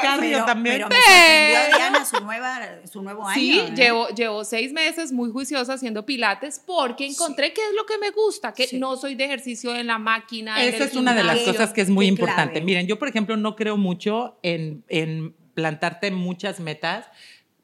cardio 0.00 0.44
también. 0.44 0.76
pero 0.76 0.88
me 0.88 1.66
Diana 1.76 2.04
su, 2.04 2.20
nueva, 2.20 2.60
su 2.90 3.02
nuevo 3.02 3.26
año. 3.26 3.34
Sí, 3.34 3.58
¿eh? 3.60 3.72
llevo, 3.74 4.08
llevo 4.10 4.44
seis 4.44 4.72
meses 4.72 5.12
muy 5.12 5.30
juiciosa 5.30 5.74
haciendo 5.74 6.04
pilates 6.06 6.60
porque 6.64 7.06
encontré 7.06 7.52
que 7.52 7.60
es 7.60 7.74
lo 7.76 7.86
que 7.86 7.98
me 7.98 8.10
gusta, 8.10 8.52
que 8.52 8.66
Sí. 8.66 8.78
no 8.78 8.96
soy 8.96 9.14
de 9.14 9.24
ejercicio 9.24 9.74
en 9.74 9.86
la 9.88 9.98
máquina. 9.98 10.62
Esa 10.62 10.84
es 10.84 10.94
una 10.94 11.14
de 11.14 11.24
las 11.24 11.40
cosas 11.40 11.72
que 11.72 11.80
es 11.80 11.90
muy 11.90 12.06
qué 12.06 12.10
importante. 12.10 12.60
Miren, 12.60 12.86
yo, 12.86 12.98
por 12.98 13.08
ejemplo, 13.08 13.36
no 13.36 13.56
creo 13.56 13.76
mucho 13.76 14.38
en, 14.42 14.84
en 14.88 15.34
plantarte 15.54 16.10
muchas 16.10 16.60
metas. 16.60 17.06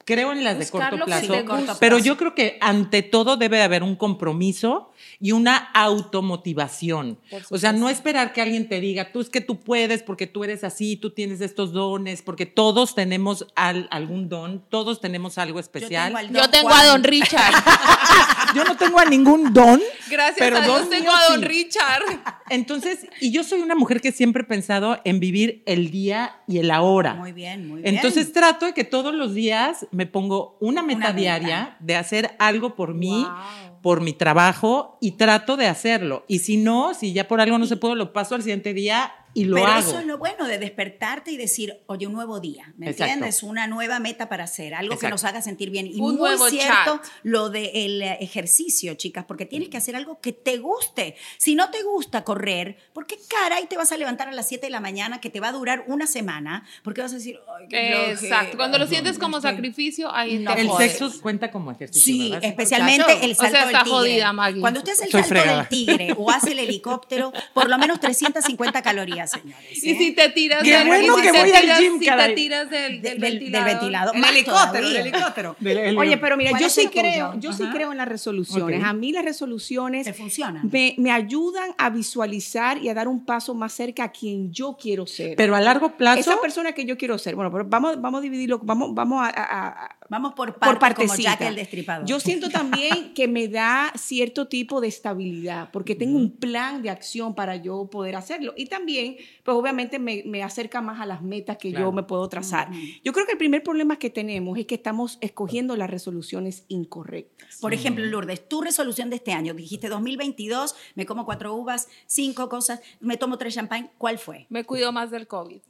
Creo 0.05 0.33
en 0.33 0.43
las 0.43 0.59
de 0.59 0.69
corto 0.69 1.05
plazo, 1.05 1.35
pero 1.81 1.99
yo 1.99 2.17
creo 2.17 2.35
que 2.35 2.57
ante 2.61 3.03
todo 3.03 3.37
debe 3.37 3.59
de 3.59 3.63
haber 3.65 3.83
un 3.83 3.95
compromiso 3.95 4.88
y 5.21 5.33
una 5.33 5.57
automotivación. 5.57 7.19
O 7.51 7.59
sea, 7.59 7.73
no 7.73 7.89
esperar 7.89 8.33
que 8.33 8.41
alguien 8.43 8.69
te 8.69 8.81
diga, 8.81 9.13
tú 9.13 9.21
es 9.21 9.31
que 9.31 9.41
tú 9.41 9.61
puedes 9.61 10.03
porque 10.03 10.27
tú 10.27 10.45
eres 10.45 10.65
así, 10.65 10.97
tú 10.97 11.11
tienes 11.11 11.41
estos 11.41 11.73
dones, 11.73 12.23
porque 12.23 12.47
todos 12.47 12.95
tenemos 12.95 13.47
al- 13.55 13.89
algún 13.91 14.29
don, 14.29 14.63
todos 14.69 15.01
tenemos 15.01 15.39
algo 15.39 15.59
especial. 15.61 16.15
al 16.17 16.29
Yo 16.31 16.41
Don 16.43 16.51
tengo 16.51 16.71
a 16.73 16.85
Don 16.87 17.05
Richard. 17.05 17.55
Yo 18.55 18.65
no 18.65 18.77
tengo 18.77 18.99
a 18.99 19.05
ningún 19.05 19.53
don. 19.53 19.81
Gracias 20.11 20.39
Pero 20.39 20.57
a 20.59 20.61
Dios 20.63 20.89
tengo 20.89 21.05
mío 21.05 21.13
a 21.15 21.31
Don 21.33 21.41
sí. 21.41 21.47
Richard. 21.47 22.03
Entonces, 22.51 23.07
y 23.21 23.31
yo 23.31 23.45
soy 23.45 23.61
una 23.61 23.75
mujer 23.75 24.01
que 24.01 24.11
siempre 24.11 24.43
he 24.43 24.47
pensado 24.47 24.99
en 25.05 25.21
vivir 25.21 25.63
el 25.67 25.91
día 25.91 26.41
y 26.49 26.59
el 26.59 26.71
ahora. 26.71 27.13
Muy 27.15 27.33
bien, 27.33 27.69
muy 27.69 27.83
bien. 27.83 27.95
Entonces 27.95 28.33
trato 28.33 28.65
de 28.65 28.73
que 28.73 28.85
todos 28.85 29.15
los 29.15 29.35
días 29.35 29.87
me 29.91 30.07
pongo 30.07 30.57
una 30.61 30.83
meta 30.83 30.97
Una 30.99 31.07
meta. 31.09 31.13
diaria 31.19 31.77
de 31.81 31.97
hacer 31.97 32.35
algo 32.39 32.75
por 32.75 32.95
mí, 32.95 33.27
Wow. 33.29 33.78
Por 33.83 34.01
mi 34.01 34.13
trabajo 34.13 34.99
y 35.01 35.13
trato 35.13 35.57
de 35.57 35.67
hacerlo. 35.67 36.25
Y 36.29 36.41
si 36.41 36.57
no, 36.57 36.95
si 36.95 37.13
ya 37.13 37.29
por 37.29 37.41
algo 37.41 37.59
no 37.59 37.67
se 37.67 37.77
puede, 37.77 37.97
lo 37.97 38.13
paso 38.13 38.35
al 38.35 38.43
siguiente 38.43 38.75
día 38.75 39.13
y 39.41 39.45
lo 39.45 39.55
Pero 39.57 39.67
hago. 39.69 39.79
eso 39.91 39.99
es 40.01 40.07
lo 40.07 40.19
bueno 40.19 40.47
de 40.47 40.59
despertarte 40.59 41.31
y 41.31 41.37
decir, 41.37 41.81
oye, 41.87 42.07
un 42.07 42.13
nuevo 42.13 42.41
día, 42.41 42.73
¿me 42.77 42.87
Exacto. 42.91 43.13
entiendes? 43.13 43.43
Una 43.43 43.67
nueva 43.67 44.01
meta 44.01 44.29
para 44.29 44.45
hacer, 44.45 44.75
algo 44.75 44.91
que 44.91 44.95
Exacto. 45.07 45.15
nos 45.15 45.25
haga 45.25 45.43
sentir 45.43 45.71
bien. 45.71 45.87
Y 45.87 46.01
Un 46.01 46.13
muy 46.13 46.17
nuevo 46.17 46.49
cierto 46.49 47.01
chat. 47.03 47.07
lo 47.23 47.51
del 47.51 48.03
ejercicio, 48.03 48.95
chicas, 48.95 49.25
porque 49.27 49.47
tienes 49.47 49.69
que 49.69 49.77
hacer 49.77 49.97
algo 49.97 50.21
que 50.21 50.33
te 50.33 50.59
guste. 50.59 51.17
Si 51.37 51.55
no 51.55 51.71
te 51.71 51.83
gusta 51.83 52.25
correr, 52.25 52.77
¿por 52.93 53.07
qué 53.07 53.17
caray 53.29 53.67
te 53.67 53.77
vas 53.77 53.93
a 53.93 53.97
levantar 53.97 54.29
a 54.29 54.33
las 54.33 54.49
7 54.49 54.67
de 54.67 54.71
la 54.71 54.81
mañana 54.81 55.21
que 55.21 55.31
te 55.31 55.41
va 55.41 55.49
a 55.49 55.53
durar 55.53 55.85
una 55.87 56.07
semana? 56.07 56.65
Porque 56.83 57.01
vas 57.01 57.13
a 57.13 57.17
decir, 57.17 57.39
ay, 57.59 57.67
qué 57.69 57.89
Exacto. 58.11 58.19
flojera". 58.27 58.57
Cuando 58.57 58.79
lo 58.79 58.87
sientes 58.87 59.19
como 59.19 59.41
sacrificio, 59.41 60.13
ahí 60.15 60.39
No, 60.39 60.55
te 60.55 60.63
el 60.63 60.69
jodes. 60.69 60.93
sexo 60.99 61.21
cuenta 61.21 61.51
como 61.51 61.71
ejercicio. 61.71 62.03
Sí, 62.13 62.31
¿verdad? 62.31 62.45
especialmente 62.49 63.03
Muchacho. 63.05 63.25
el 63.25 63.31
O 63.33 63.35
sea, 63.35 63.51
salto 63.51 63.57
está 63.59 63.67
del 63.67 63.85
tigre. 63.85 63.91
jodida, 63.99 64.33
Maggie. 64.33 64.61
Cuando 64.61 64.81
usted 64.81 64.93
hace 64.93 65.05
el 65.05 65.11
Soy 65.11 65.21
salto 65.23 65.35
fregada. 65.35 65.59
del 65.59 65.69
tigre 65.69 66.15
o 66.17 66.31
hace 66.31 66.53
el 66.53 66.59
helicóptero, 66.59 67.33
por 67.55 67.69
lo 67.69 67.79
menos 67.79 68.01
350 68.01 68.83
calorías. 68.83 69.28
Señores. 69.31 69.85
Y 69.85 69.91
¿eh? 69.91 69.99
si 69.99 70.13
te 70.13 70.29
tiras 70.31 70.63
Qué 70.63 70.77
del- 70.77 70.87
bueno 70.87 71.15
y 71.19 71.21
si 71.21 71.23
que 71.33 71.39
al 71.39 71.79
gym, 71.81 71.99
si 71.99 72.07
te 72.07 72.29
tiras 72.35 72.71
del, 72.71 73.01
De- 73.03 73.11
del, 73.11 73.21
del, 73.21 73.21
del 73.21 73.31
ventilador. 73.41 73.69
ventilador. 73.71 74.15
El 74.15 74.21
más 74.21 74.31
helicóptero, 74.31 74.89
helicóptero. 74.89 75.57
Del- 75.61 75.79
el- 75.79 75.99
Oye, 75.99 76.17
pero 76.19 76.37
mira, 76.37 76.51
¿Cuál 76.51 76.63
yo 76.63 76.69
sí 76.69 76.89
creo, 76.89 77.31
tuyo? 77.33 77.41
yo 77.41 77.53
sí 77.53 77.65
creo 77.73 77.93
en 77.93 77.99
las 77.99 78.09
resoluciones. 78.09 78.83
A 78.85 78.93
mí 78.93 79.13
las 79.13 79.25
resoluciones 79.25 80.05
Te 80.07 80.13
funcionan. 80.15 80.69
me, 80.71 80.95
me 80.99 81.11
ayudan 81.11 81.71
a 81.79 81.91
visualizar 81.91 82.79
y 82.79 82.89
a 82.89 82.95
dar 82.95 83.09
un 83.09 83.25
paso 83.25 83.55
más 83.55 83.73
cerca 83.73 84.05
a 84.05 84.13
quien 84.13 84.53
yo 84.53 84.77
quiero 84.81 85.07
ser. 85.07 85.37
Pero 85.37 85.55
a 85.55 85.61
largo 85.61 85.97
plazo, 85.97 86.21
esa 86.21 86.41
persona 86.41 86.73
que 86.73 86.85
yo 86.85 86.97
quiero 86.97 87.19
ser. 87.19 87.35
Bueno, 87.35 87.51
pero 87.51 87.65
vamos, 87.67 88.01
vamos 88.01 88.19
a 88.19 88.23
dividirlo, 88.23 88.59
vamos, 88.63 88.95
vamos 88.95 89.23
a, 89.23 89.29
a- 89.29 89.69
a- 89.87 89.97
Vamos 90.11 90.33
por 90.35 90.55
por 90.55 90.79
parte, 90.79 90.95
como 90.97 91.09
partecita. 91.09 91.31
Jack 91.33 91.41
el 91.43 91.57
Destripador. 91.57 92.07
Yo 92.07 92.19
siento 92.21 92.49
también 92.49 93.13
que 93.15 93.29
me 93.29 93.49
da 93.49 93.93
cierto 93.97 94.49
tipo 94.49 94.81
de 94.81 94.89
estabilidad, 94.89 95.71
porque 95.71 95.95
tengo 95.95 96.17
un 96.17 96.37
plan 96.37 96.83
de 96.83 96.91
acción 96.91 97.35
para 97.35 97.57
yo 97.57 97.89
poder 97.91 98.17
hacerlo. 98.17 98.55
Y 98.57 98.67
también, 98.67 99.17
pues 99.45 99.57
obviamente 99.57 99.99
me, 99.99 100.23
me 100.27 100.43
acerca 100.43 100.81
más 100.81 101.01
a 101.01 101.07
las 101.07 101.23
metas 101.23 101.59
que 101.59 101.71
Claro. 101.71 101.87
yo 101.87 101.93
me 101.93 102.03
puedo 102.03 102.29
trazar. 102.29 102.71
Yo 103.05 103.13
creo 103.13 103.27
que 103.27 103.33
el 103.33 103.39
primer 103.39 103.63
problema 103.63 103.99
que 103.99 104.09
tenemos 104.11 104.59
es 104.59 104.67
que 104.67 104.75
estamos 104.77 105.19
escogiendo 105.21 105.77
las 105.77 105.91
resoluciones 105.91 106.65
incorrectas. 106.69 107.59
Por 107.61 107.75
ejemplo, 107.75 108.05
Lourdes, 108.05 108.49
tu 108.49 108.63
resolución 108.63 109.11
de 109.11 109.17
este 109.17 109.33
año, 109.33 109.53
dijiste 109.55 109.89
2022, 109.89 110.75
me 110.95 111.05
como 111.07 111.25
cuatro 111.27 111.55
uvas, 111.55 111.89
cinco 112.07 112.49
cosas, 112.49 112.81
me 113.01 113.17
tomo 113.17 113.37
tres 113.39 113.55
champán, 113.55 113.91
¿cuál 113.99 114.19
fue? 114.19 114.47
Me 114.49 114.65
cuido 114.65 114.93
más 114.93 115.11
del 115.11 115.27
COVID. 115.27 115.61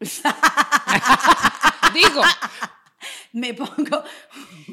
Digo, 1.94 2.22
Me 3.34 3.52
pongo... 3.52 4.02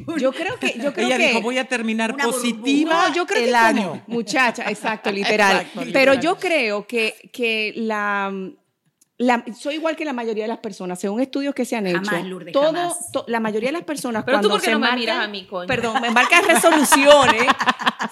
Yo 0.18 0.32
creo 0.32 0.58
que, 0.60 0.80
yo 0.82 0.94
creo 0.94 1.08
ella 1.08 1.18
que 1.18 1.27
dijo, 1.30 1.41
voy 1.41 1.58
a 1.58 1.65
terminar 1.68 2.15
positiva 2.15 3.08
No, 3.10 3.13
yo 3.15 3.25
creo 3.27 3.44
el 3.44 3.50
que 3.50 3.56
año. 3.56 3.89
como 3.89 4.03
muchacha, 4.08 4.70
exacto, 4.70 5.12
literal. 5.22 5.58
Exacto, 5.62 5.89
Pero 5.94 6.13
yo 6.15 6.38
creo 6.38 6.88
que, 6.88 7.30
que 7.34 7.74
la, 7.75 8.32
la- 9.18 9.44
soy 9.58 9.75
igual 9.75 9.96
que 9.96 10.06
la 10.06 10.13
mayoría 10.13 10.44
de 10.46 10.48
las 10.48 10.60
personas, 10.60 11.00
según 11.00 11.22
estudios 11.22 11.53
que 11.53 11.65
se 11.65 11.75
han 11.75 11.86
hecho. 11.88 12.00
Jamás, 12.03 12.25
Lourdes, 12.25 12.53
todo, 12.53 12.72
jamás. 12.74 13.12
to- 13.12 13.25
la 13.27 13.39
mayoría 13.39 13.70
de 13.70 13.74
las 13.74 13.84
personas 13.84 14.24
Pero 14.24 14.38
tú, 14.38 14.48
cuando 14.48 14.50
¿por 14.50 14.60
qué 14.62 14.65
se 14.68 14.72
no 14.74 14.80
me 14.80 14.88
marcan- 14.88 15.00
miras 15.00 15.18
a 15.18 15.27
mí, 15.27 15.46
coño? 15.46 15.68
Perdón, 15.68 16.01
me 16.01 16.10
marcan 16.12 16.46
resoluciones, 16.46 17.44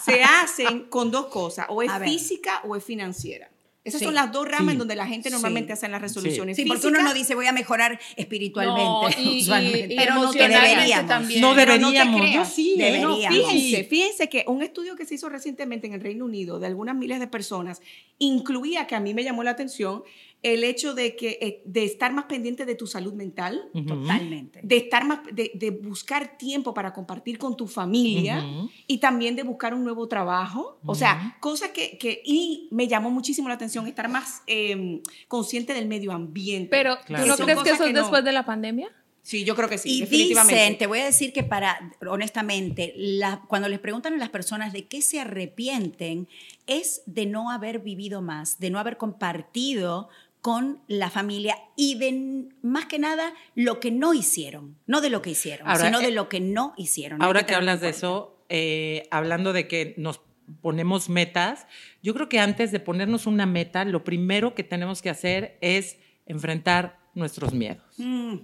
se 0.03 0.23
hacen 0.23 0.89
con 0.89 1.09
dos 1.11 1.27
cosas, 1.27 1.65
o 1.69 1.81
es 1.81 1.89
A 1.91 1.99
ver. 1.99 2.09
física 2.09 2.61
o 2.65 2.75
es 2.75 2.83
financiera. 2.83 3.49
Esas 3.85 3.99
Sí. 3.99 4.05
son 4.05 4.13
las 4.13 4.31
dos 4.33 4.45
ramas 4.45 4.65
Sí. 4.67 4.71
en 4.73 4.77
donde 4.79 4.95
la 4.97 5.07
gente 5.07 5.29
normalmente 5.29 5.67
Sí. 5.69 5.73
hace 5.73 5.87
las 5.87 6.01
resoluciones. 6.01 6.57
Sí, 6.57 6.65
porque 6.65 6.85
uno 6.87 7.01
no 7.01 7.13
dice 7.13 7.33
voy 7.33 7.47
a 7.47 7.53
mejorar 7.53 7.97
espiritualmente, 8.17 8.83
no, 8.83 9.09
y, 9.09 9.29
y, 9.37 9.41
usualmente. 9.41 9.93
y 9.93 9.97
pero 9.97 10.15
no 10.15 10.31
que 10.31 10.47
deberíamos. 10.49 11.07
también. 11.07 11.41
No 11.41 11.55
Pero 11.55 11.71
no 11.77 11.87
te 11.91 11.97
deberíamos, 11.97 12.15
yo 12.21 12.27
creas. 12.27 12.53
sí, 12.53 12.73
¿eh? 12.77 12.83
Deberíamos. 12.83 13.19
No, 13.23 13.29
fíjense, 13.47 13.77
Sí. 13.77 13.83
fíjense 13.89 14.29
que 14.29 14.43
un 14.47 14.61
estudio 14.63 14.95
que 14.97 15.05
se 15.05 15.15
hizo 15.15 15.29
recientemente 15.29 15.87
en 15.87 15.93
el 15.93 16.01
Reino 16.01 16.25
Unido 16.25 16.59
de 16.59 16.67
algunas 16.67 16.95
miles 16.95 17.19
de 17.21 17.27
personas 17.27 17.81
incluía, 18.17 18.85
que 18.85 18.95
a 18.95 18.99
mí 18.99 19.13
me 19.13 19.23
llamó 19.23 19.43
la 19.43 19.51
atención, 19.51 20.03
el 20.41 20.63
hecho 20.63 20.93
de, 20.93 21.15
que, 21.17 21.37
eh, 21.41 21.61
de 21.65 21.83
estar 21.83 22.13
más 22.13 22.25
pendiente 22.25 22.65
de 22.65 22.75
tu 22.75 22.87
salud 22.87 23.13
mental. 23.13 23.69
Totalmente. 23.85 24.61
de, 24.63 24.77
estar 24.77 25.05
más, 25.05 25.19
de, 25.33 25.51
de 25.53 25.71
buscar 25.71 26.37
tiempo 26.37 26.73
para 26.73 26.93
compartir 26.93 27.37
con 27.37 27.57
tu 27.57 27.67
familia 27.67 28.45
y 28.87 28.99
también 28.99 29.35
de 29.35 29.43
buscar 29.43 29.73
un 29.73 29.83
nuevo 29.83 30.07
trabajo. 30.07 30.79
O 30.85 30.95
sea, 30.95 31.37
cosas 31.41 31.69
que, 31.71 31.97
que... 31.97 32.21
Y 32.23 32.69
me 32.71 32.87
llamó 32.87 33.09
muchísimo 33.11 33.49
la 33.49 33.55
atención 33.55 33.85
estar 33.87 34.07
más 34.07 34.41
eh, 34.47 35.01
consciente 35.27 35.73
del 35.73 35.87
medio 35.87 36.11
ambiente. 36.13 36.69
Pero, 36.71 36.97
Claro. 37.05 37.23
¿tú 37.23 37.29
no 37.29 37.37
crees 37.37 37.59
que 37.59 37.69
eso 37.71 37.83
es 37.85 37.93
no- 37.93 37.99
después 38.01 38.23
de 38.23 38.31
la 38.31 38.45
pandemia? 38.45 38.89
Sí, 39.21 39.43
yo 39.43 39.55
creo 39.55 39.69
que 39.69 39.77
sí, 39.77 39.97
y 39.97 40.01
definitivamente. 40.01 40.55
dicen, 40.55 40.77
te 40.79 40.87
voy 40.87 40.99
a 40.99 41.05
decir 41.05 41.33
que 41.33 41.43
para, 41.43 41.91
honestamente, 42.09 42.93
la- 42.95 43.41
cuando 43.47 43.67
les 43.67 43.77
preguntan 43.79 44.13
a 44.13 44.17
las 44.17 44.29
personas 44.29 44.73
de 44.73 44.87
qué 44.87 45.01
se 45.03 45.19
arrepienten, 45.19 46.27
es 46.65 47.03
de 47.05 47.25
no 47.27 47.51
haber 47.51 47.79
vivido 47.79 48.21
más, 48.21 48.59
de 48.59 48.69
no 48.71 48.79
haber 48.79 48.97
compartido 48.97 50.09
con 50.41 50.81
la 50.87 51.09
familia 51.09 51.57
y 51.75 51.97
de 51.99 52.49
más 52.61 52.85
que 52.85 52.99
nada 52.99 53.33
lo 53.55 53.79
que 53.79 53.91
no 53.91 54.13
hicieron, 54.13 54.77
no 54.87 55.01
de 55.01 55.09
lo 55.09 55.21
que 55.21 55.31
hicieron, 55.31 55.67
Ahora, 55.67 55.85
sino 55.85 55.99
de 55.99 56.07
eh, 56.07 56.11
lo 56.11 56.29
que 56.29 56.39
no 56.39 56.73
hicieron. 56.77 57.21
Ahora 57.21 57.45
que 57.45 57.55
hablas 57.55 57.81
de 57.81 57.89
eso, 57.89 58.37
eh, 58.47 59.07
hablando 59.11 59.53
de 59.53 59.67
que 59.67 59.93
nos 59.97 60.21
ponemos 60.61 61.09
metas, 61.09 61.67
yo 62.01 62.13
creo 62.13 62.29
que 62.29 62.39
antes 62.39 62.71
de 62.71 62.79
ponernos 62.79 63.27
una 63.27 63.45
meta, 63.45 63.85
lo 63.85 64.03
primero 64.03 64.55
que 64.55 64.63
tenemos 64.63 65.01
que 65.01 65.09
hacer 65.09 65.57
es 65.61 65.97
enfrentar 66.25 66.99
nuestros 67.13 67.53
miedos. 67.53 67.83
Mm, 67.97 68.37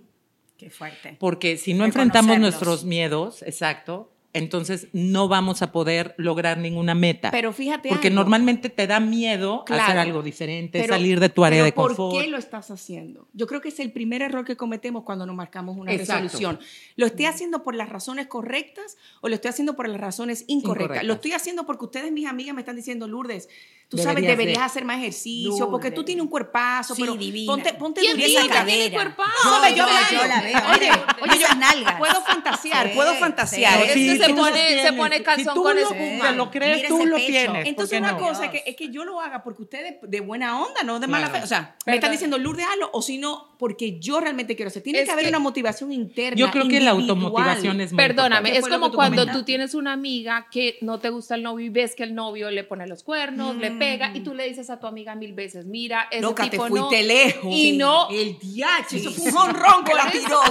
qué 0.57 0.69
fuerte. 0.69 1.15
Porque 1.19 1.57
si 1.57 1.73
no 1.73 1.85
enfrentamos 1.85 2.39
nuestros 2.39 2.83
miedos, 2.83 3.41
exacto, 3.43 4.14
entonces 4.35 4.87
no 4.93 5.27
vamos 5.27 5.61
a 5.61 5.71
poder 5.71 6.13
lograr 6.17 6.57
ninguna 6.57 6.93
meta. 6.93 7.31
Pero 7.31 7.51
fíjate 7.53 7.89
Porque 7.89 8.07
algo. 8.09 8.15
normalmente 8.21 8.69
te 8.69 8.85
da 8.87 8.99
miedo 8.99 9.63
Claro. 9.65 9.83
hacer 9.83 9.97
algo 9.97 10.21
diferente, 10.21 10.79
Pero- 10.81 10.93
salir 10.93 11.19
de 11.19 11.29
tu 11.29 11.43
área 11.43 11.57
pero 11.57 11.65
de 11.65 11.71
confort. 11.73 11.97
¿Por 12.13 12.21
qué 12.23 12.27
lo 12.29 12.37
estás 12.37 12.69
haciendo? 12.71 13.27
Yo 13.33 13.47
creo 13.47 13.61
que 13.61 13.69
es 13.69 13.79
el 13.79 13.91
primer 13.91 14.21
error 14.21 14.45
que 14.45 14.55
cometemos 14.55 15.03
cuando 15.03 15.25
nos 15.25 15.35
marcamos 15.35 15.77
una 15.77 15.91
Exacto. 15.93 16.23
resolución. 16.23 16.59
¿Lo 16.95 17.05
estoy 17.05 17.25
haciendo 17.25 17.63
por 17.63 17.73
las 17.75 17.89
razones 17.89 18.27
correctas 18.27 18.97
o 19.21 19.29
lo 19.29 19.35
estoy 19.35 19.49
haciendo 19.49 19.75
por 19.75 19.87
las 19.89 19.99
razones 19.99 20.43
incorrectas? 20.47 20.83
Incorrectas. 20.85 21.07
Lo 21.07 21.13
estoy 21.13 21.31
haciendo 21.31 21.65
porque 21.65 21.85
ustedes, 21.85 22.11
mis 22.11 22.27
amigas, 22.27 22.53
me 22.53 22.61
están 22.61 22.75
diciendo, 22.75 23.07
Lourdes, 23.07 23.47
tú 23.87 23.97
sabes, 23.97 24.15
Deberías 24.15 24.37
deberías 24.37 24.57
de- 24.59 24.63
hacer 24.65 24.83
más 24.85 24.97
ejercicio 24.97 25.69
porque 25.69 25.91
tú 25.91 26.03
tienes 26.03 26.23
un 26.23 26.29
cuerpazo, 26.29 26.95
Sí, 26.95 27.01
pero 27.01 27.15
divina. 27.15 27.51
ponte, 27.53 27.73
ponte 27.73 28.01
¿Quién 28.01 28.17
durita. 28.17 28.41
dice 28.41 28.53
que 28.53 28.65
tiene 28.65 28.91
cuerpazo? 28.91 29.31
No, 29.45 29.69
yo, 29.69 29.75
yo, 29.75 29.85
yo 30.21 30.27
la 30.27 30.41
veo. 30.41 30.57
Oye, 30.73 30.89
oye, 31.21 31.39
yo 31.39 31.55
nalgas. 31.55 31.95
puedo 31.99 32.21
fantasear, 32.23 32.87
Sí, 32.89 32.95
puedo 32.95 33.13
fantasear. 33.15 33.85
Sí, 33.93 34.17
se 34.25 34.33
pone- 34.33 34.81
se 34.81 34.93
pone 34.93 35.23
calzón 35.23 35.45
si 35.45 35.53
tú 35.53 35.63
con 35.63 35.75
lo, 35.75 35.81
eso. 35.81 35.93
te 35.93 36.31
lo 36.33 36.51
crees, 36.51 36.77
Mira 36.77 36.89
tú 36.89 37.05
lo 37.05 37.15
pecho. 37.15 37.27
tienes. 37.27 37.47
¿por 37.57 37.67
Entonces 37.67 37.99
una 37.99 38.11
no? 38.13 38.17
cosa 38.19 38.45
es 38.45 38.51
que, 38.51 38.63
es 38.65 38.75
que 38.75 38.89
yo 38.89 39.05
lo 39.05 39.19
haga 39.21 39.43
porque 39.43 39.63
ustedes 39.63 39.95
de 40.01 40.19
buena 40.21 40.61
onda, 40.61 40.83
no 40.83 40.99
de 40.99 41.07
mala 41.07 41.27
Claro. 41.27 41.39
fe. 41.39 41.45
O 41.45 41.47
sea, 41.47 41.75
me 41.85 41.95
están 41.95 42.11
diciendo 42.11 42.37
Lourdes 42.37 42.65
hazlo 42.71 42.89
o 42.93 43.01
si 43.01 43.17
no, 43.17 43.55
porque 43.57 43.99
yo 43.99 44.19
realmente 44.19 44.55
quiero 44.55 44.67
hacer. 44.69 44.83
Tiene 44.83 44.99
Es 44.99 45.05
que 45.05 45.11
haber 45.11 45.25
que- 45.25 45.29
una 45.29 45.39
motivación 45.39 45.91
interna. 45.91 46.37
Yo 46.37 46.51
creo 46.51 46.67
que 46.67 46.79
la 46.81 46.91
automotivación 46.91 47.81
es 47.81 47.91
muy 47.93 47.97
Perdóname, 47.97 48.51
¿Qué 48.51 48.57
es 48.59 48.67
como 48.67 48.91
tú 48.91 48.97
cuando 48.97 49.25
tú 49.27 49.43
tienes 49.43 49.73
una 49.75 49.93
amiga 49.93 50.47
que 50.51 50.77
no 50.81 50.99
te 50.99 51.09
gusta 51.09 51.35
el 51.35 51.43
novio 51.43 51.65
y 51.65 51.69
ves 51.69 51.95
que 51.95 52.03
el 52.03 52.13
novio 52.15 52.51
le 52.51 52.63
pone 52.63 52.87
los 52.87 53.03
cuernos, 53.03 53.55
le 53.55 53.71
pega 53.71 54.11
y 54.13 54.21
tú 54.21 54.33
le 54.33 54.47
dices 54.47 54.69
a 54.69 54.79
tu 54.79 54.87
amiga 54.87 55.15
mil 55.15 55.33
veces, 55.33 55.65
mira, 55.65 56.07
ese 56.11 56.21
Loca, 56.21 56.43
te 56.43 56.49
tipo 56.51 56.67
fuiste 56.67 57.01
no. 57.01 57.07
lejos. 57.07 57.45
Y 57.53 57.77
no, 57.77 58.09
El 58.09 58.37
diache, 58.39 58.97
eso 58.97 59.11
fue 59.11 59.23
un 59.25 59.31
sí. 59.31 59.35
jonrón 59.37 59.83
que 59.83 59.93
la 59.93 60.11
tiró. 60.11 60.41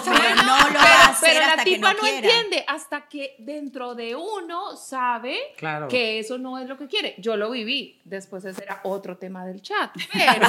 no 0.44 0.58
lo 0.70 0.78
pero, 1.20 1.40
la 1.56 1.64
tipa 1.64 1.94
no 1.94 2.06
entiende 2.06 2.64
hasta 2.66 3.08
que 3.08 3.34
dentro 3.64 3.94
de 3.94 4.14
uno 4.14 4.76
sabe 4.76 5.36
Claro. 5.56 5.88
que 5.88 6.18
eso 6.18 6.36
no 6.38 6.58
es 6.58 6.68
lo 6.68 6.76
que 6.76 6.86
quiere. 6.86 7.14
Yo 7.18 7.36
lo 7.36 7.50
viví, 7.50 7.98
después 8.04 8.44
ese 8.44 8.62
era 8.62 8.80
otro 8.84 9.16
tema 9.16 9.46
del 9.46 9.62
chat, 9.62 9.90
pero, 10.12 10.48